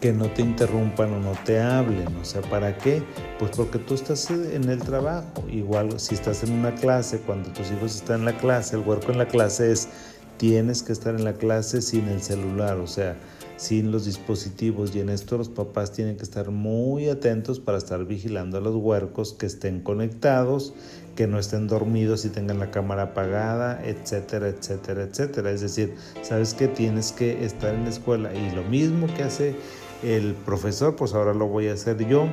que 0.00 0.12
no 0.12 0.30
te 0.30 0.42
interrumpan 0.42 1.12
o 1.12 1.20
no 1.20 1.32
te 1.44 1.60
hablen. 1.60 2.08
O 2.16 2.24
sea, 2.24 2.42
¿para 2.42 2.76
qué? 2.78 3.02
Pues 3.38 3.52
porque 3.56 3.78
tú 3.78 3.94
estás 3.94 4.30
en 4.30 4.68
el 4.68 4.78
trabajo. 4.80 5.44
Igual 5.50 5.98
si 5.98 6.14
estás 6.14 6.44
en 6.44 6.52
una 6.52 6.74
clase, 6.74 7.18
cuando 7.20 7.50
tus 7.50 7.70
hijos 7.70 7.96
están 7.96 8.20
en 8.20 8.24
la 8.26 8.36
clase, 8.36 8.76
el 8.76 8.82
huerco 8.82 9.12
en 9.12 9.18
la 9.18 9.26
clase 9.26 9.72
es, 9.72 9.88
tienes 10.36 10.82
que 10.82 10.92
estar 10.92 11.14
en 11.14 11.24
la 11.24 11.32
clase 11.32 11.82
sin 11.82 12.06
el 12.08 12.22
celular, 12.22 12.78
o 12.78 12.86
sea, 12.86 13.16
sin 13.56 13.90
los 13.90 14.04
dispositivos. 14.04 14.94
Y 14.94 15.00
en 15.00 15.08
esto 15.08 15.36
los 15.36 15.48
papás 15.48 15.92
tienen 15.92 16.16
que 16.16 16.22
estar 16.22 16.50
muy 16.50 17.08
atentos 17.08 17.58
para 17.58 17.78
estar 17.78 18.04
vigilando 18.04 18.58
a 18.58 18.60
los 18.60 18.76
huercos 18.76 19.32
que 19.32 19.46
estén 19.46 19.80
conectados, 19.80 20.74
que 21.16 21.26
no 21.26 21.40
estén 21.40 21.66
dormidos 21.66 22.24
y 22.24 22.28
tengan 22.28 22.60
la 22.60 22.70
cámara 22.70 23.02
apagada, 23.02 23.84
etcétera, 23.84 24.46
etcétera, 24.46 25.02
etcétera. 25.02 25.50
Es 25.50 25.60
decir, 25.60 25.96
sabes 26.22 26.54
que 26.54 26.68
tienes 26.68 27.10
que 27.10 27.44
estar 27.44 27.74
en 27.74 27.82
la 27.82 27.90
escuela 27.90 28.32
y 28.32 28.54
lo 28.54 28.62
mismo 28.62 29.12
que 29.16 29.24
hace 29.24 29.56
el 30.02 30.34
profesor, 30.34 30.96
pues 30.96 31.14
ahora 31.14 31.34
lo 31.34 31.46
voy 31.46 31.68
a 31.68 31.74
hacer 31.74 32.06
yo. 32.06 32.28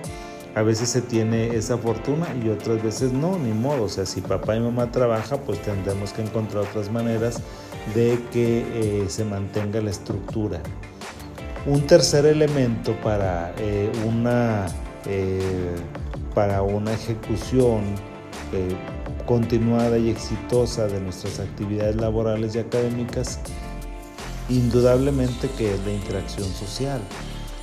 A 0.56 0.62
veces 0.62 0.88
se 0.88 1.02
tiene 1.02 1.56
esa 1.56 1.78
fortuna 1.78 2.28
y 2.42 2.48
otras 2.48 2.82
veces 2.82 3.12
no, 3.12 3.38
ni 3.38 3.52
modo. 3.52 3.84
O 3.84 3.90
sea, 3.90 4.06
si 4.06 4.22
papá 4.22 4.56
y 4.56 4.62
mamá 4.62 4.90
trabajan, 4.90 5.40
pues 5.46 5.62
tendremos 5.62 6.14
que 6.14 6.22
encontrar 6.22 6.64
otras 6.64 6.90
maneras 6.90 7.42
de 7.94 8.18
que 8.32 8.64
eh, 8.74 9.10
se 9.10 9.26
mantenga 9.26 9.82
la 9.82 9.90
estructura. 9.90 10.62
Un 11.66 11.86
tercer 11.86 12.26
elemento 12.26 12.96
para, 13.04 13.54
eh, 13.58 13.92
una, 14.08 14.68
eh, 15.06 15.76
para 16.34 16.62
una 16.62 16.94
ejecución 16.94 17.84
continuada 19.26 19.98
y 19.98 20.10
exitosa 20.10 20.88
de 20.88 21.02
nuestras 21.02 21.40
actividades 21.40 21.98
laborales 21.98 22.56
y 22.56 22.60
académicas, 22.60 23.40
indudablemente 24.48 25.50
que 25.58 25.74
es 25.74 25.86
la 25.86 25.92
interacción 25.92 26.48
social. 26.48 27.02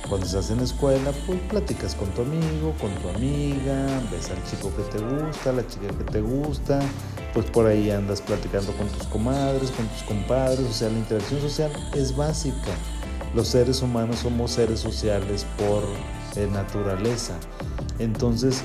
Cuando 0.09 0.25
estás 0.25 0.51
en 0.51 0.57
la 0.57 0.63
escuela, 0.63 1.11
pues 1.25 1.39
platicas 1.49 1.95
con 1.95 2.09
tu 2.09 2.23
amigo, 2.23 2.73
con 2.79 2.93
tu 2.95 3.09
amiga, 3.09 4.01
ves 4.11 4.29
al 4.29 4.43
chico 4.43 4.69
que 4.75 4.83
te 4.97 5.03
gusta, 5.03 5.53
la 5.53 5.65
chica 5.65 5.87
que 5.87 6.03
te 6.03 6.21
gusta, 6.21 6.79
pues 7.33 7.45
por 7.47 7.67
ahí 7.67 7.89
andas 7.89 8.21
platicando 8.21 8.73
con 8.73 8.87
tus 8.89 9.07
comadres, 9.07 9.71
con 9.71 9.87
tus 9.87 10.03
compadres, 10.03 10.59
o 10.59 10.73
sea, 10.73 10.89
la 10.89 10.99
interacción 10.99 11.39
social 11.39 11.71
es 11.95 12.15
básica. 12.15 12.71
Los 13.33 13.47
seres 13.47 13.81
humanos 13.81 14.19
somos 14.19 14.51
seres 14.51 14.81
sociales 14.81 15.45
por 15.57 15.83
eh, 16.35 16.47
naturaleza. 16.51 17.33
Entonces, 17.97 18.61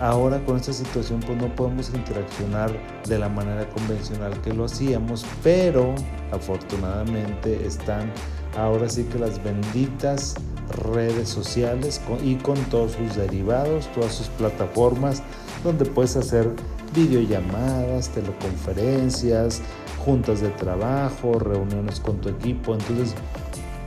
ahora 0.00 0.44
con 0.44 0.56
esta 0.56 0.72
situación 0.72 1.20
pues 1.20 1.38
no 1.38 1.54
podemos 1.54 1.90
interaccionar 1.94 2.72
de 3.06 3.18
la 3.18 3.28
manera 3.28 3.68
convencional 3.70 4.38
que 4.42 4.52
lo 4.52 4.64
hacíamos, 4.64 5.24
pero 5.42 5.94
afortunadamente 6.32 7.64
están 7.64 8.12
ahora 8.56 8.88
sí 8.88 9.04
que 9.04 9.18
las 9.18 9.42
benditas 9.42 10.34
redes 10.70 11.28
sociales 11.28 12.00
y 12.22 12.36
con 12.36 12.56
todos 12.64 12.92
sus 12.92 13.16
derivados, 13.16 13.88
todas 13.92 14.14
sus 14.14 14.28
plataformas 14.28 15.22
donde 15.64 15.84
puedes 15.84 16.16
hacer 16.16 16.50
videollamadas, 16.94 18.08
teleconferencias, 18.08 19.60
juntas 20.04 20.40
de 20.40 20.48
trabajo, 20.50 21.38
reuniones 21.38 22.00
con 22.00 22.20
tu 22.20 22.28
equipo. 22.28 22.74
Entonces, 22.74 23.14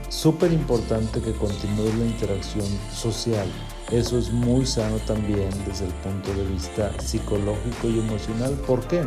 súper 0.08 0.52
importante 0.52 1.20
que 1.20 1.32
continúe 1.32 1.92
la 1.98 2.06
interacción 2.06 2.66
social. 2.92 3.46
Eso 3.90 4.18
es 4.18 4.32
muy 4.32 4.64
sano 4.64 4.96
también 5.06 5.50
desde 5.66 5.86
el 5.86 5.92
punto 5.94 6.32
de 6.32 6.44
vista 6.46 6.90
psicológico 7.00 7.88
y 7.88 7.98
emocional. 7.98 8.52
¿Por 8.66 8.80
qué? 8.86 9.04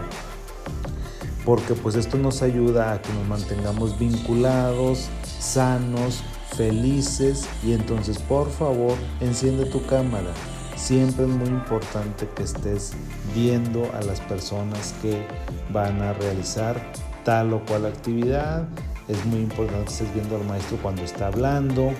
Porque 1.45 1.73
pues 1.73 1.95
esto 1.95 2.17
nos 2.17 2.41
ayuda 2.41 2.93
a 2.93 3.01
que 3.01 3.11
nos 3.13 3.25
mantengamos 3.27 3.97
vinculados, 3.97 5.07
sanos, 5.39 6.21
felices 6.57 7.47
y 7.63 7.73
entonces 7.73 8.17
por 8.17 8.49
favor 8.49 8.95
enciende 9.21 9.65
tu 9.65 9.85
cámara. 9.85 10.33
Siempre 10.75 11.25
es 11.25 11.31
muy 11.31 11.47
importante 11.47 12.27
que 12.35 12.43
estés 12.43 12.93
viendo 13.33 13.89
a 13.93 14.01
las 14.01 14.19
personas 14.21 14.93
que 15.01 15.25
van 15.71 16.01
a 16.01 16.13
realizar 16.13 16.81
tal 17.23 17.53
o 17.53 17.63
cual 17.65 17.85
actividad. 17.85 18.67
Es 19.07 19.25
muy 19.25 19.39
importante 19.39 19.85
que 19.85 19.91
estés 19.91 20.13
viendo 20.13 20.35
al 20.35 20.43
maestro 20.45 20.77
cuando 20.81 21.01
está 21.03 21.27
hablando. 21.27 21.91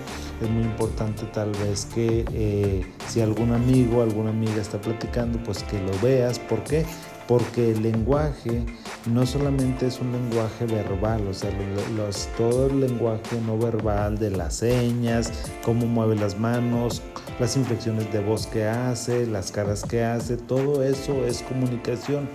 Es 0.42 0.50
muy 0.50 0.62
importante 0.62 1.24
tal 1.32 1.50
vez 1.52 1.86
que 1.86 2.24
eh, 2.32 2.86
si 3.08 3.20
algún 3.20 3.52
amigo, 3.52 4.02
alguna 4.02 4.30
amiga 4.30 4.60
está 4.60 4.80
platicando, 4.80 5.42
pues 5.42 5.62
que 5.64 5.80
lo 5.80 5.98
veas. 6.02 6.38
¿Por 6.38 6.62
qué? 6.64 6.84
Porque 7.28 7.72
el 7.72 7.82
lenguaje 7.82 8.64
no 9.06 9.26
solamente 9.26 9.86
es 9.86 10.00
un 10.00 10.12
lenguaje 10.12 10.64
verbal, 10.64 11.26
o 11.28 11.34
sea, 11.34 11.50
los, 11.94 12.26
todo 12.38 12.66
el 12.66 12.80
lenguaje 12.80 13.40
no 13.46 13.58
verbal 13.58 14.18
de 14.18 14.30
las 14.30 14.54
señas, 14.54 15.30
cómo 15.62 15.86
mueve 15.86 16.16
las 16.16 16.38
manos, 16.38 17.02
las 17.38 17.56
inflexiones 17.56 18.10
de 18.12 18.20
voz 18.20 18.46
que 18.46 18.66
hace, 18.66 19.26
las 19.26 19.52
caras 19.52 19.84
que 19.84 20.02
hace, 20.02 20.36
todo 20.36 20.82
eso 20.82 21.24
es 21.26 21.42
comunicación 21.42 22.28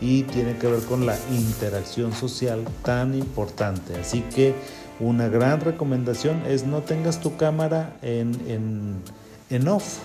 y 0.00 0.22
tiene 0.24 0.56
que 0.58 0.66
ver 0.66 0.82
con 0.82 1.06
la 1.06 1.16
interacción 1.30 2.12
social 2.12 2.64
tan 2.82 3.14
importante. 3.14 3.96
Así 3.96 4.20
que 4.34 4.54
una 5.00 5.28
gran 5.28 5.60
recomendación 5.60 6.42
es 6.46 6.64
no 6.64 6.82
tengas 6.82 7.20
tu 7.20 7.36
cámara 7.36 7.96
en, 8.02 8.34
en, 8.46 8.96
en 9.50 9.68
off. 9.68 9.98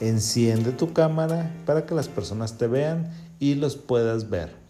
Enciende 0.00 0.72
tu 0.72 0.92
cámara 0.92 1.52
para 1.66 1.86
que 1.86 1.94
las 1.94 2.08
personas 2.08 2.58
te 2.58 2.66
vean 2.66 3.10
y 3.38 3.54
los 3.54 3.76
puedas 3.76 4.30
ver. 4.30 4.64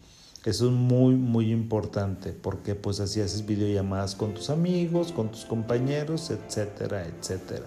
Eso 0.44 0.66
es 0.66 0.72
muy, 0.72 1.14
muy 1.14 1.50
importante 1.50 2.33
porque 2.33 2.74
pues 2.74 3.00
así 3.00 3.20
haces 3.20 3.46
videollamadas 3.46 4.14
con 4.14 4.35
tus 4.35 4.50
amigos, 4.50 5.11
con 5.11 5.31
tus 5.31 5.46
compañeros, 5.46 6.31
etcétera, 6.31 7.07
etcétera. 7.07 7.64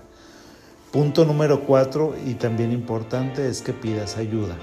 Punto 0.91 1.25
número 1.25 1.65
cuatro 1.65 2.15
y 2.25 2.35
también 2.35 2.71
importante 2.71 3.47
es 3.49 3.61
que 3.61 3.73
pidas 3.73 4.17
ayuda. 4.17 4.55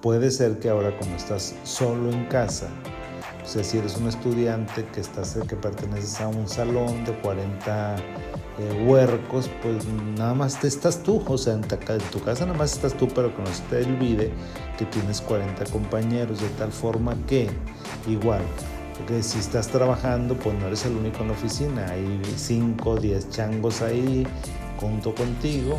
Puede 0.00 0.30
ser 0.30 0.58
que 0.58 0.70
ahora 0.70 0.98
como 0.98 1.14
estás 1.16 1.54
solo 1.64 2.10
en 2.10 2.24
casa, 2.26 2.68
o 3.42 3.46
sea, 3.46 3.62
si 3.62 3.76
eres 3.76 3.98
un 3.98 4.08
estudiante 4.08 4.86
que, 4.86 5.00
estás, 5.00 5.38
que 5.46 5.56
perteneces 5.56 6.18
a 6.20 6.28
un 6.28 6.48
salón 6.48 7.04
de 7.04 7.12
40 7.20 7.96
huercos, 8.86 9.50
pues 9.62 9.84
nada 10.16 10.34
más 10.34 10.60
te 10.60 10.68
estás 10.68 11.02
tú, 11.02 11.22
o 11.26 11.38
sea, 11.38 11.54
en, 11.54 11.62
tu 11.62 12.20
casa 12.20 12.46
nada 12.46 12.56
más 12.56 12.74
estás 12.74 12.94
tú, 12.94 13.08
pero 13.08 13.34
que 13.34 13.42
no 13.42 13.48
se 13.48 13.62
te 13.64 13.84
olvide 13.84 14.30
que 14.78 14.84
tienes 14.86 15.20
40 15.20 15.64
compañeros, 15.66 16.40
de 16.40 16.48
tal 16.50 16.70
forma 16.70 17.16
que 17.26 17.48
igual, 18.06 18.42
porque 18.96 19.22
si 19.22 19.38
estás 19.38 19.68
trabajando, 19.68 20.36
pues 20.36 20.56
no 20.58 20.66
eres 20.66 20.84
el 20.86 20.96
único 20.96 21.22
en 21.22 21.28
la 21.28 21.34
oficina, 21.34 21.86
hay 21.90 22.20
5 22.36 22.90
o 22.90 22.96
10 22.96 23.30
changos 23.30 23.82
ahí 23.82 24.26
junto 24.78 25.14
contigo 25.14 25.76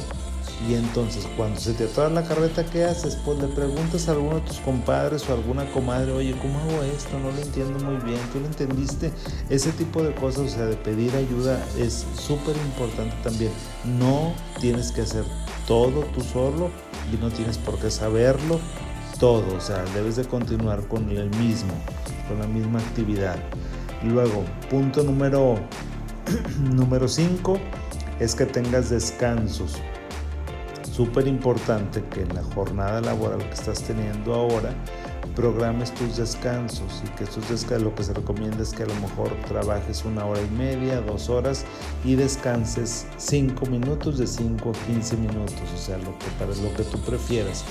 y 0.67 0.73
entonces 0.73 1.27
cuando 1.35 1.59
se 1.59 1.73
te 1.73 1.83
atora 1.83 2.09
la 2.09 2.23
carreta, 2.23 2.65
¿qué 2.65 2.85
haces? 2.85 3.17
Pues 3.25 3.39
le 3.39 3.47
preguntas 3.47 4.07
a 4.07 4.13
alguno 4.13 4.35
de 4.35 4.41
tus 4.41 4.59
compadres 4.59 5.27
o 5.29 5.33
a 5.33 5.35
alguna 5.35 5.69
comadre, 5.71 6.11
oye, 6.11 6.35
¿cómo 6.41 6.57
hago 6.59 6.83
esto? 6.83 7.19
No 7.19 7.31
lo 7.31 7.37
entiendo 7.37 7.77
muy 7.83 7.97
bien. 8.03 8.19
¿Tú 8.31 8.39
lo 8.39 8.47
entendiste? 8.47 9.11
Ese 9.49 9.71
tipo 9.73 10.01
de 10.01 10.15
cosas, 10.15 10.53
o 10.53 10.55
sea, 10.55 10.65
de 10.65 10.77
pedir 10.77 11.13
ayuda 11.15 11.61
es 11.77 12.05
súper 12.17 12.55
importante 12.57 13.15
también. 13.23 13.51
No 13.99 14.33
tienes 14.61 14.91
que 14.91 15.01
hacer 15.01 15.25
todo 15.67 16.01
tú 16.15 16.21
solo 16.21 16.69
y 17.13 17.17
no 17.17 17.29
tienes 17.29 17.57
por 17.57 17.77
qué 17.77 17.91
saberlo 17.91 18.59
todo. 19.19 19.55
O 19.55 19.61
sea, 19.61 19.83
debes 19.93 20.15
de 20.15 20.23
continuar 20.23 20.87
con 20.87 21.09
el 21.09 21.29
mismo, 21.31 21.73
con 22.29 22.39
la 22.39 22.47
misma 22.47 22.79
actividad. 22.79 23.37
Luego, 24.03 24.43
punto 24.69 25.03
número 25.03 25.57
5 27.07 27.59
es 28.19 28.33
que 28.33 28.45
tengas 28.45 28.89
descansos 28.89 29.75
súper 30.95 31.27
importante 31.27 32.01
que 32.05 32.21
en 32.21 32.33
la 32.33 32.41
jornada 32.41 33.01
laboral 33.01 33.39
que 33.39 33.53
estás 33.53 33.83
teniendo 33.83 34.33
ahora 34.33 34.73
programes 35.35 35.93
tus 35.93 36.15
descansos 36.15 37.03
y 37.03 37.09
que 37.17 37.25
estos 37.25 37.49
descansos 37.49 37.83
lo 37.83 37.93
que 37.93 38.03
se 38.03 38.13
recomienda 38.13 38.63
es 38.63 38.71
que 38.71 38.83
a 38.83 38.85
lo 38.85 38.95
mejor 38.95 39.29
trabajes 39.45 40.05
una 40.05 40.25
hora 40.25 40.41
y 40.41 40.49
media, 40.55 41.01
dos 41.01 41.29
horas 41.29 41.65
y 42.05 42.15
descanses 42.15 43.07
cinco 43.17 43.65
minutos 43.65 44.17
de 44.17 44.25
5 44.25 44.69
a 44.69 44.85
15 44.87 45.17
minutos, 45.17 45.63
o 45.73 45.77
sea, 45.77 45.97
lo 45.97 46.17
que, 46.17 46.27
para 46.39 46.55
lo 46.55 46.73
que 46.77 46.83
tú 46.83 46.97
prefieras. 46.99 47.65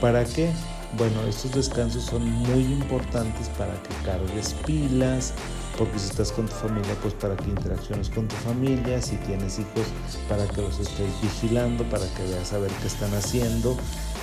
¿Para 0.00 0.24
qué? 0.24 0.50
Bueno, 0.96 1.20
estos 1.28 1.52
descansos 1.52 2.04
son 2.04 2.24
muy 2.24 2.62
importantes 2.62 3.50
para 3.58 3.74
que 3.74 3.94
cargues 4.06 4.54
pilas, 4.64 5.34
porque 5.80 5.98
si 5.98 6.10
estás 6.10 6.30
con 6.30 6.46
tu 6.46 6.52
familia, 6.52 6.94
pues 7.00 7.14
para 7.14 7.34
que 7.38 7.48
interacciones 7.48 8.10
con 8.10 8.28
tu 8.28 8.36
familia, 8.36 9.00
si 9.00 9.16
tienes 9.16 9.58
hijos, 9.58 9.86
para 10.28 10.46
que 10.46 10.60
los 10.60 10.78
estés 10.78 11.10
vigilando, 11.22 11.84
para 11.84 12.04
que 12.14 12.22
veas 12.24 12.52
a 12.52 12.58
ver 12.58 12.70
qué 12.82 12.86
están 12.86 13.14
haciendo 13.14 13.74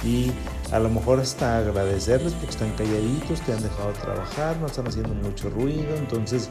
y 0.03 0.31
a 0.71 0.77
lo 0.77 0.89
mejor 0.89 1.19
hasta 1.19 1.57
agradecerles 1.57 2.33
porque 2.33 2.51
están 2.51 2.71
calladitos, 2.73 3.41
te 3.41 3.53
han 3.53 3.63
dejado 3.63 3.91
trabajar, 3.93 4.55
no 4.57 4.67
están 4.67 4.87
haciendo 4.87 5.15
mucho 5.15 5.49
ruido, 5.49 5.95
entonces 5.95 6.47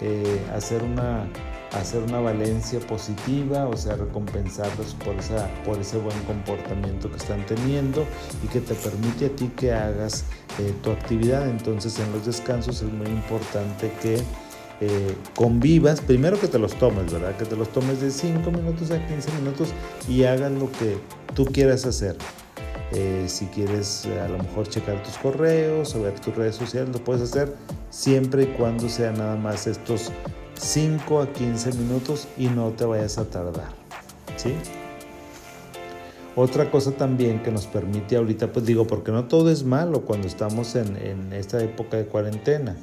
eh, 0.00 0.44
hacer 0.52 0.82
una 0.82 1.28
hacer 1.72 2.02
una 2.02 2.18
valencia 2.18 2.80
positiva, 2.80 3.68
o 3.68 3.76
sea, 3.76 3.94
recompensarlos 3.94 4.94
por, 5.04 5.14
esa, 5.16 5.48
por 5.64 5.78
ese 5.78 5.98
buen 5.98 6.18
comportamiento 6.22 7.10
que 7.10 7.18
están 7.18 7.44
teniendo 7.46 8.06
y 8.42 8.48
que 8.48 8.60
te 8.60 8.74
permite 8.74 9.26
a 9.26 9.28
ti 9.36 9.50
que 9.54 9.72
hagas 9.72 10.24
eh, 10.58 10.72
tu 10.82 10.90
actividad. 10.90 11.46
Entonces 11.46 11.98
en 11.98 12.10
los 12.12 12.24
descansos 12.24 12.82
es 12.82 12.90
muy 12.90 13.08
importante 13.08 13.92
que 14.00 14.18
eh, 14.80 15.16
convivas, 15.34 16.00
primero 16.00 16.38
que 16.38 16.46
te 16.46 16.58
los 16.58 16.74
tomes, 16.74 17.12
¿verdad? 17.12 17.36
Que 17.36 17.44
te 17.44 17.56
los 17.56 17.68
tomes 17.72 18.00
de 18.00 18.12
5 18.12 18.48
minutos 18.52 18.92
a 18.92 19.04
15 19.06 19.32
minutos 19.32 19.70
y 20.08 20.22
hagas 20.22 20.52
lo 20.52 20.70
que 20.70 20.98
tú 21.34 21.44
quieras 21.46 21.84
hacer. 21.84 22.16
Eh, 22.92 23.24
si 23.26 23.46
quieres 23.46 24.06
a 24.06 24.28
lo 24.28 24.38
mejor 24.38 24.68
checar 24.68 25.02
tus 25.02 25.18
correos 25.18 25.94
o 25.94 26.02
ver 26.02 26.18
tus 26.20 26.34
redes 26.34 26.54
sociales, 26.54 26.90
lo 26.90 27.02
puedes 27.02 27.22
hacer 27.22 27.54
siempre 27.90 28.44
y 28.44 28.46
cuando 28.46 28.88
sea 28.88 29.10
nada 29.10 29.36
más 29.36 29.66
estos 29.66 30.12
5 30.54 31.22
a 31.22 31.32
15 31.32 31.72
minutos 31.72 32.28
y 32.38 32.46
no 32.46 32.70
te 32.70 32.84
vayas 32.84 33.18
a 33.18 33.24
tardar. 33.28 33.72
¿Sí? 34.36 34.54
Otra 36.36 36.70
cosa 36.70 36.92
también 36.92 37.42
que 37.42 37.50
nos 37.50 37.66
permite 37.66 38.16
ahorita, 38.16 38.52
pues 38.52 38.64
digo, 38.64 38.86
porque 38.86 39.10
no 39.10 39.24
todo 39.24 39.50
es 39.50 39.64
malo 39.64 40.02
cuando 40.02 40.28
estamos 40.28 40.76
en 40.76 41.32
esta 41.32 41.60
época 41.60 41.96
de 41.96 42.06
cuarentena. 42.06 42.76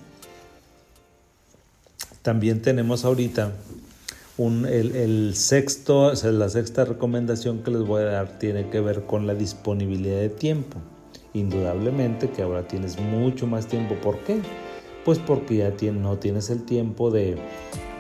También 2.26 2.64
tenemos 2.64 3.06
ahorita 3.06 3.52
el, 4.40 5.36
sexto, 5.36 6.12
la 6.24 6.50
sexta 6.50 6.84
recomendación 6.84 7.60
que 7.60 7.70
les 7.70 7.84
voy 7.84 8.02
a 8.02 8.06
dar 8.06 8.40
tiene 8.40 8.68
que 8.72 8.82
ver 8.82 9.04
con 9.04 9.28
la 9.28 9.36
disponibilidad 9.36 10.18
de 10.18 10.30
tiempo. 10.30 10.80
Indudablemente 11.36 12.32
que 12.32 12.42
ahora 12.42 12.68
tienes 12.68 13.00
mucho 13.00 13.46
más 13.46 13.68
tiempo. 13.68 13.94
¿Por 14.02 14.18
qué? 14.22 14.42
Pues 15.06 15.20
porque 15.20 15.58
ya 15.58 15.92
no 15.92 16.18
tienes 16.18 16.50
el 16.50 16.64
tiempo 16.64 17.12
de, 17.12 17.38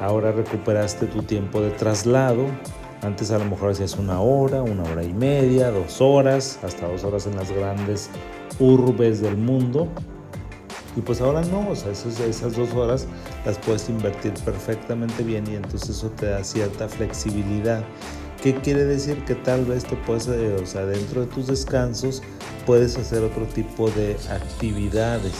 ahora 0.01 0.31
recuperaste 0.31 1.05
tu 1.05 1.21
tiempo 1.21 1.61
de 1.61 1.69
traslado. 1.69 2.47
Antes 3.03 3.29
a 3.29 3.37
lo 3.37 3.45
mejor 3.45 3.73
hacías 3.73 3.95
una 3.95 4.21
hora, 4.21 4.63
una 4.63 4.85
hora 4.85 5.03
y 5.03 5.13
media, 5.13 5.69
dos 5.69 6.01
horas, 6.01 6.57
hasta 6.63 6.87
dos 6.87 7.03
horas 7.03 7.27
en 7.27 7.35
las 7.35 7.51
grandes 7.51 8.09
urbes 8.57 9.21
del 9.21 9.37
mundo. 9.37 9.87
Y 10.95 11.01
pues 11.01 11.19
ahora 11.19 11.41
no, 11.41 11.69
o 11.69 11.75
sea, 11.75 11.91
esas 11.91 12.55
dos 12.55 12.71
horas 12.73 13.05
las 13.45 13.57
puedes 13.59 13.89
invertir 13.89 14.33
perfectamente 14.45 15.23
bien 15.23 15.45
y 15.51 15.55
entonces 15.55 15.89
eso 15.89 16.09
te 16.09 16.27
da 16.27 16.43
cierta 16.43 16.87
flexibilidad. 16.87 17.83
¿Qué 18.41 18.55
quiere 18.55 18.85
decir? 18.85 19.25
Que 19.25 19.35
tal 19.35 19.65
vez 19.65 19.83
te 19.83 19.95
puedes, 19.95 20.27
eh, 20.27 20.55
o 20.61 20.65
sea, 20.65 20.85
dentro 20.85 21.21
de 21.21 21.27
tus 21.27 21.47
descansos 21.47 22.21
puedes 22.65 22.95
hacer 22.97 23.23
otro 23.23 23.45
tipo 23.45 23.89
de 23.91 24.15
actividades. 24.29 25.33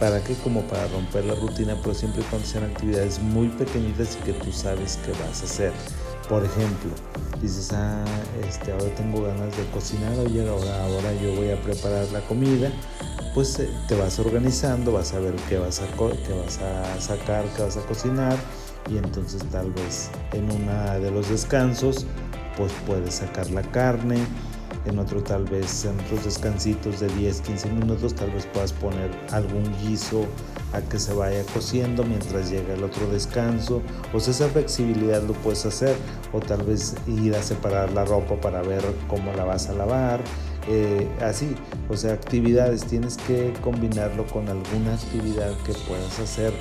¿Para 0.00 0.24
qué? 0.24 0.34
Como 0.42 0.62
para 0.62 0.88
romper 0.88 1.26
la 1.26 1.34
rutina, 1.34 1.76
pero 1.82 1.94
siempre 1.94 2.22
cuando 2.30 2.48
sean 2.48 2.64
actividades 2.64 3.20
muy 3.20 3.48
pequeñitas 3.48 4.16
y 4.16 4.24
que 4.24 4.32
tú 4.32 4.50
sabes 4.50 4.98
que 5.04 5.12
vas 5.12 5.42
a 5.42 5.44
hacer. 5.44 5.72
Por 6.28 6.42
ejemplo, 6.42 6.90
dices, 7.42 7.72
ah, 7.74 8.04
este, 8.48 8.72
ahora 8.72 8.86
tengo 8.94 9.22
ganas 9.22 9.54
de 9.56 9.64
cocinar, 9.74 10.18
oye, 10.18 10.48
ahora, 10.48 10.84
ahora 10.84 11.12
yo 11.22 11.34
voy 11.34 11.50
a 11.50 11.60
preparar 11.60 12.06
la 12.12 12.20
comida 12.20 12.72
pues 13.34 13.58
eh, 13.58 13.68
te 13.88 13.96
vas 13.96 14.18
organizando, 14.18 14.92
vas 14.92 15.12
a 15.12 15.20
ver 15.20 15.34
qué 15.48 15.58
vas 15.58 15.80
a, 15.80 15.86
qué 15.86 16.32
vas 16.32 16.58
a 16.58 17.00
sacar, 17.00 17.44
qué 17.56 17.62
vas 17.62 17.76
a 17.76 17.80
cocinar 17.82 18.36
y 18.90 18.96
entonces 18.96 19.42
tal 19.50 19.72
vez 19.72 20.10
en 20.32 20.50
una 20.50 20.98
de 20.98 21.10
los 21.10 21.28
descansos 21.28 22.06
pues 22.56 22.72
puedes 22.86 23.14
sacar 23.14 23.50
la 23.50 23.62
carne, 23.62 24.18
en 24.84 24.98
otro 24.98 25.22
tal 25.22 25.44
vez 25.44 25.84
en 25.84 25.98
otros 26.00 26.24
descansitos 26.24 27.00
de 27.00 27.08
10, 27.08 27.40
15 27.42 27.68
minutos 27.70 28.14
tal 28.14 28.30
vez 28.30 28.46
puedas 28.46 28.72
poner 28.72 29.10
algún 29.30 29.64
guiso 29.82 30.26
a 30.72 30.80
que 30.80 30.98
se 30.98 31.12
vaya 31.12 31.44
cociendo 31.52 32.04
mientras 32.04 32.50
llega 32.50 32.74
el 32.74 32.84
otro 32.84 33.06
descanso. 33.08 33.82
O 34.12 34.20
sea, 34.20 34.32
esa 34.32 34.48
flexibilidad 34.48 35.22
lo 35.22 35.32
puedes 35.34 35.66
hacer 35.66 35.96
o 36.32 36.40
tal 36.40 36.62
vez 36.62 36.94
ir 37.06 37.34
a 37.34 37.42
separar 37.42 37.92
la 37.92 38.04
ropa 38.04 38.40
para 38.40 38.62
ver 38.62 38.84
cómo 39.08 39.32
la 39.32 39.44
vas 39.44 39.68
a 39.68 39.72
lavar 39.72 40.20
eh, 40.68 41.08
así, 41.20 41.54
o 41.88 41.96
sea, 41.96 42.12
actividades, 42.12 42.84
tienes 42.84 43.16
que 43.16 43.52
combinarlo 43.60 44.26
con 44.26 44.48
alguna 44.48 44.94
actividad 44.94 45.56
que 45.64 45.72
puedas 45.88 46.18
hacer 46.18 46.52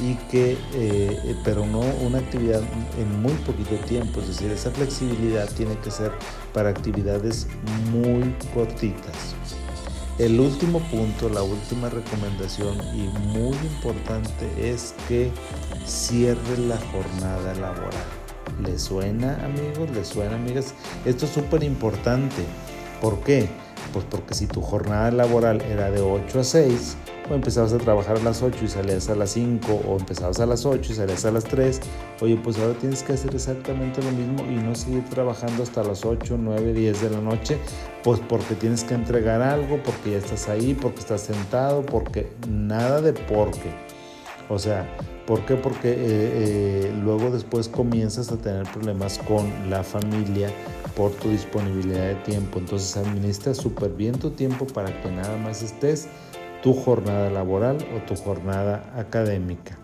y 0.00 0.14
que, 0.30 0.56
eh, 0.74 1.36
pero 1.44 1.66
no 1.66 1.80
una 1.80 2.18
actividad 2.18 2.62
en 2.98 3.22
muy 3.22 3.32
poquito 3.32 3.76
tiempo, 3.86 4.20
es 4.20 4.28
decir, 4.28 4.50
esa 4.50 4.70
flexibilidad 4.70 5.48
tiene 5.52 5.76
que 5.78 5.90
ser 5.90 6.12
para 6.52 6.70
actividades 6.70 7.46
muy 7.90 8.34
cortitas. 8.54 9.34
El 10.18 10.40
último 10.40 10.80
punto, 10.90 11.28
la 11.28 11.42
última 11.42 11.88
recomendación 11.88 12.76
y 12.92 13.06
muy 13.28 13.56
importante 13.56 14.48
es 14.58 14.94
que 15.06 15.30
cierre 15.86 16.58
la 16.58 16.76
jornada 16.92 17.54
laboral. 17.54 17.92
¿Le 18.60 18.76
suena 18.80 19.34
amigos? 19.44 19.90
¿Le 19.94 20.04
suena 20.04 20.34
amigas? 20.34 20.74
Esto 21.04 21.26
es 21.26 21.30
súper 21.30 21.62
importante. 21.62 22.42
¿Por 23.00 23.20
qué? 23.20 23.48
Pues 23.92 24.04
porque 24.04 24.34
si 24.34 24.46
tu 24.46 24.60
jornada 24.60 25.10
laboral 25.10 25.62
era 25.62 25.90
de 25.90 26.00
8 26.00 26.40
a 26.40 26.44
6, 26.44 26.96
o 27.30 27.34
empezabas 27.34 27.72
a 27.72 27.78
trabajar 27.78 28.16
a 28.16 28.22
las 28.22 28.42
8 28.42 28.64
y 28.64 28.68
salías 28.68 29.08
a 29.08 29.14
las 29.14 29.30
5, 29.30 29.82
o 29.86 29.98
empezabas 29.98 30.40
a 30.40 30.46
las 30.46 30.64
8 30.64 30.92
y 30.92 30.94
salías 30.94 31.24
a 31.24 31.30
las 31.30 31.44
3, 31.44 31.80
oye, 32.20 32.36
pues 32.42 32.58
ahora 32.58 32.74
tienes 32.74 33.02
que 33.02 33.12
hacer 33.12 33.34
exactamente 33.34 34.02
lo 34.02 34.10
mismo 34.10 34.44
y 34.50 34.56
no 34.62 34.74
seguir 34.74 35.04
trabajando 35.10 35.62
hasta 35.62 35.82
las 35.82 36.04
8, 36.04 36.36
9, 36.38 36.72
10 36.72 37.02
de 37.02 37.10
la 37.10 37.20
noche, 37.20 37.58
pues 38.02 38.20
porque 38.28 38.54
tienes 38.54 38.84
que 38.84 38.94
entregar 38.94 39.42
algo, 39.42 39.80
porque 39.82 40.12
ya 40.12 40.18
estás 40.18 40.48
ahí, 40.48 40.74
porque 40.74 41.00
estás 41.00 41.22
sentado, 41.22 41.84
porque 41.84 42.32
nada 42.48 43.00
de 43.00 43.12
porque. 43.12 43.72
O 44.48 44.58
sea, 44.58 44.88
¿por 45.28 45.44
qué? 45.44 45.56
Porque 45.56 45.90
eh, 45.90 45.96
eh, 45.98 46.92
luego 47.02 47.30
después 47.30 47.68
comienzas 47.68 48.32
a 48.32 48.38
tener 48.38 48.66
problemas 48.72 49.18
con 49.18 49.68
la 49.68 49.84
familia 49.84 50.50
por 50.96 51.12
tu 51.12 51.28
disponibilidad 51.28 52.06
de 52.06 52.14
tiempo. 52.14 52.58
Entonces 52.58 52.96
administra 52.96 53.52
súper 53.52 53.90
bien 53.90 54.18
tu 54.18 54.30
tiempo 54.30 54.66
para 54.66 55.02
que 55.02 55.10
nada 55.10 55.36
más 55.36 55.62
estés 55.62 56.08
tu 56.62 56.72
jornada 56.72 57.28
laboral 57.28 57.76
o 57.94 58.06
tu 58.06 58.16
jornada 58.16 58.90
académica. 58.96 59.78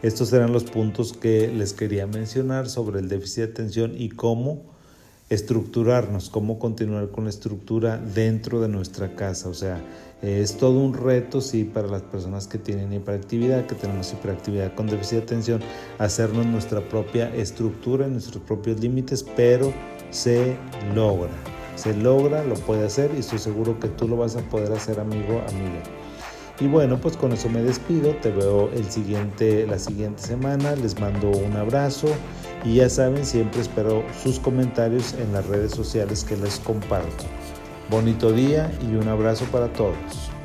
Estos 0.00 0.32
eran 0.32 0.54
los 0.54 0.64
puntos 0.64 1.12
que 1.12 1.48
les 1.48 1.74
quería 1.74 2.06
mencionar 2.06 2.70
sobre 2.70 3.00
el 3.00 3.10
déficit 3.10 3.44
de 3.44 3.50
atención 3.50 3.92
y 3.94 4.08
cómo 4.08 4.75
estructurarnos, 5.28 6.30
cómo 6.30 6.58
continuar 6.58 7.08
con 7.10 7.24
la 7.24 7.30
estructura 7.30 7.98
dentro 7.98 8.60
de 8.60 8.68
nuestra 8.68 9.14
casa. 9.14 9.48
O 9.48 9.54
sea, 9.54 9.80
es 10.22 10.56
todo 10.56 10.80
un 10.80 10.94
reto, 10.94 11.40
sí, 11.40 11.64
para 11.64 11.88
las 11.88 12.02
personas 12.02 12.46
que 12.46 12.58
tienen 12.58 12.92
hiperactividad, 12.92 13.66
que 13.66 13.74
tenemos 13.74 14.12
hiperactividad 14.12 14.74
con 14.74 14.86
déficit 14.86 15.18
de 15.18 15.24
atención, 15.24 15.60
hacernos 15.98 16.46
nuestra 16.46 16.80
propia 16.88 17.34
estructura, 17.34 18.06
nuestros 18.06 18.42
propios 18.44 18.80
límites, 18.80 19.24
pero 19.36 19.72
se 20.10 20.56
logra. 20.94 21.32
Se 21.74 21.94
logra, 21.94 22.42
lo 22.44 22.54
puede 22.54 22.86
hacer 22.86 23.10
y 23.14 23.20
estoy 23.20 23.38
seguro 23.38 23.78
que 23.78 23.88
tú 23.88 24.08
lo 24.08 24.16
vas 24.16 24.36
a 24.36 24.40
poder 24.48 24.72
hacer, 24.72 24.98
amigo, 24.98 25.42
amiga. 25.48 25.82
Y 26.58 26.68
bueno, 26.68 26.98
pues 26.98 27.18
con 27.18 27.32
eso 27.32 27.50
me 27.50 27.62
despido. 27.62 28.14
Te 28.16 28.30
veo 28.30 28.70
el 28.72 28.90
siguiente, 28.90 29.66
la 29.66 29.78
siguiente 29.78 30.22
semana. 30.22 30.74
Les 30.76 30.98
mando 30.98 31.30
un 31.30 31.54
abrazo. 31.54 32.08
Y 32.64 32.76
ya 32.76 32.88
saben, 32.88 33.24
siempre 33.24 33.60
espero 33.60 34.04
sus 34.22 34.40
comentarios 34.40 35.14
en 35.14 35.32
las 35.32 35.46
redes 35.46 35.72
sociales 35.72 36.24
que 36.24 36.36
les 36.36 36.58
comparto. 36.58 37.24
Bonito 37.90 38.32
día 38.32 38.72
y 38.82 38.96
un 38.96 39.08
abrazo 39.08 39.44
para 39.46 39.72
todos. 39.72 40.35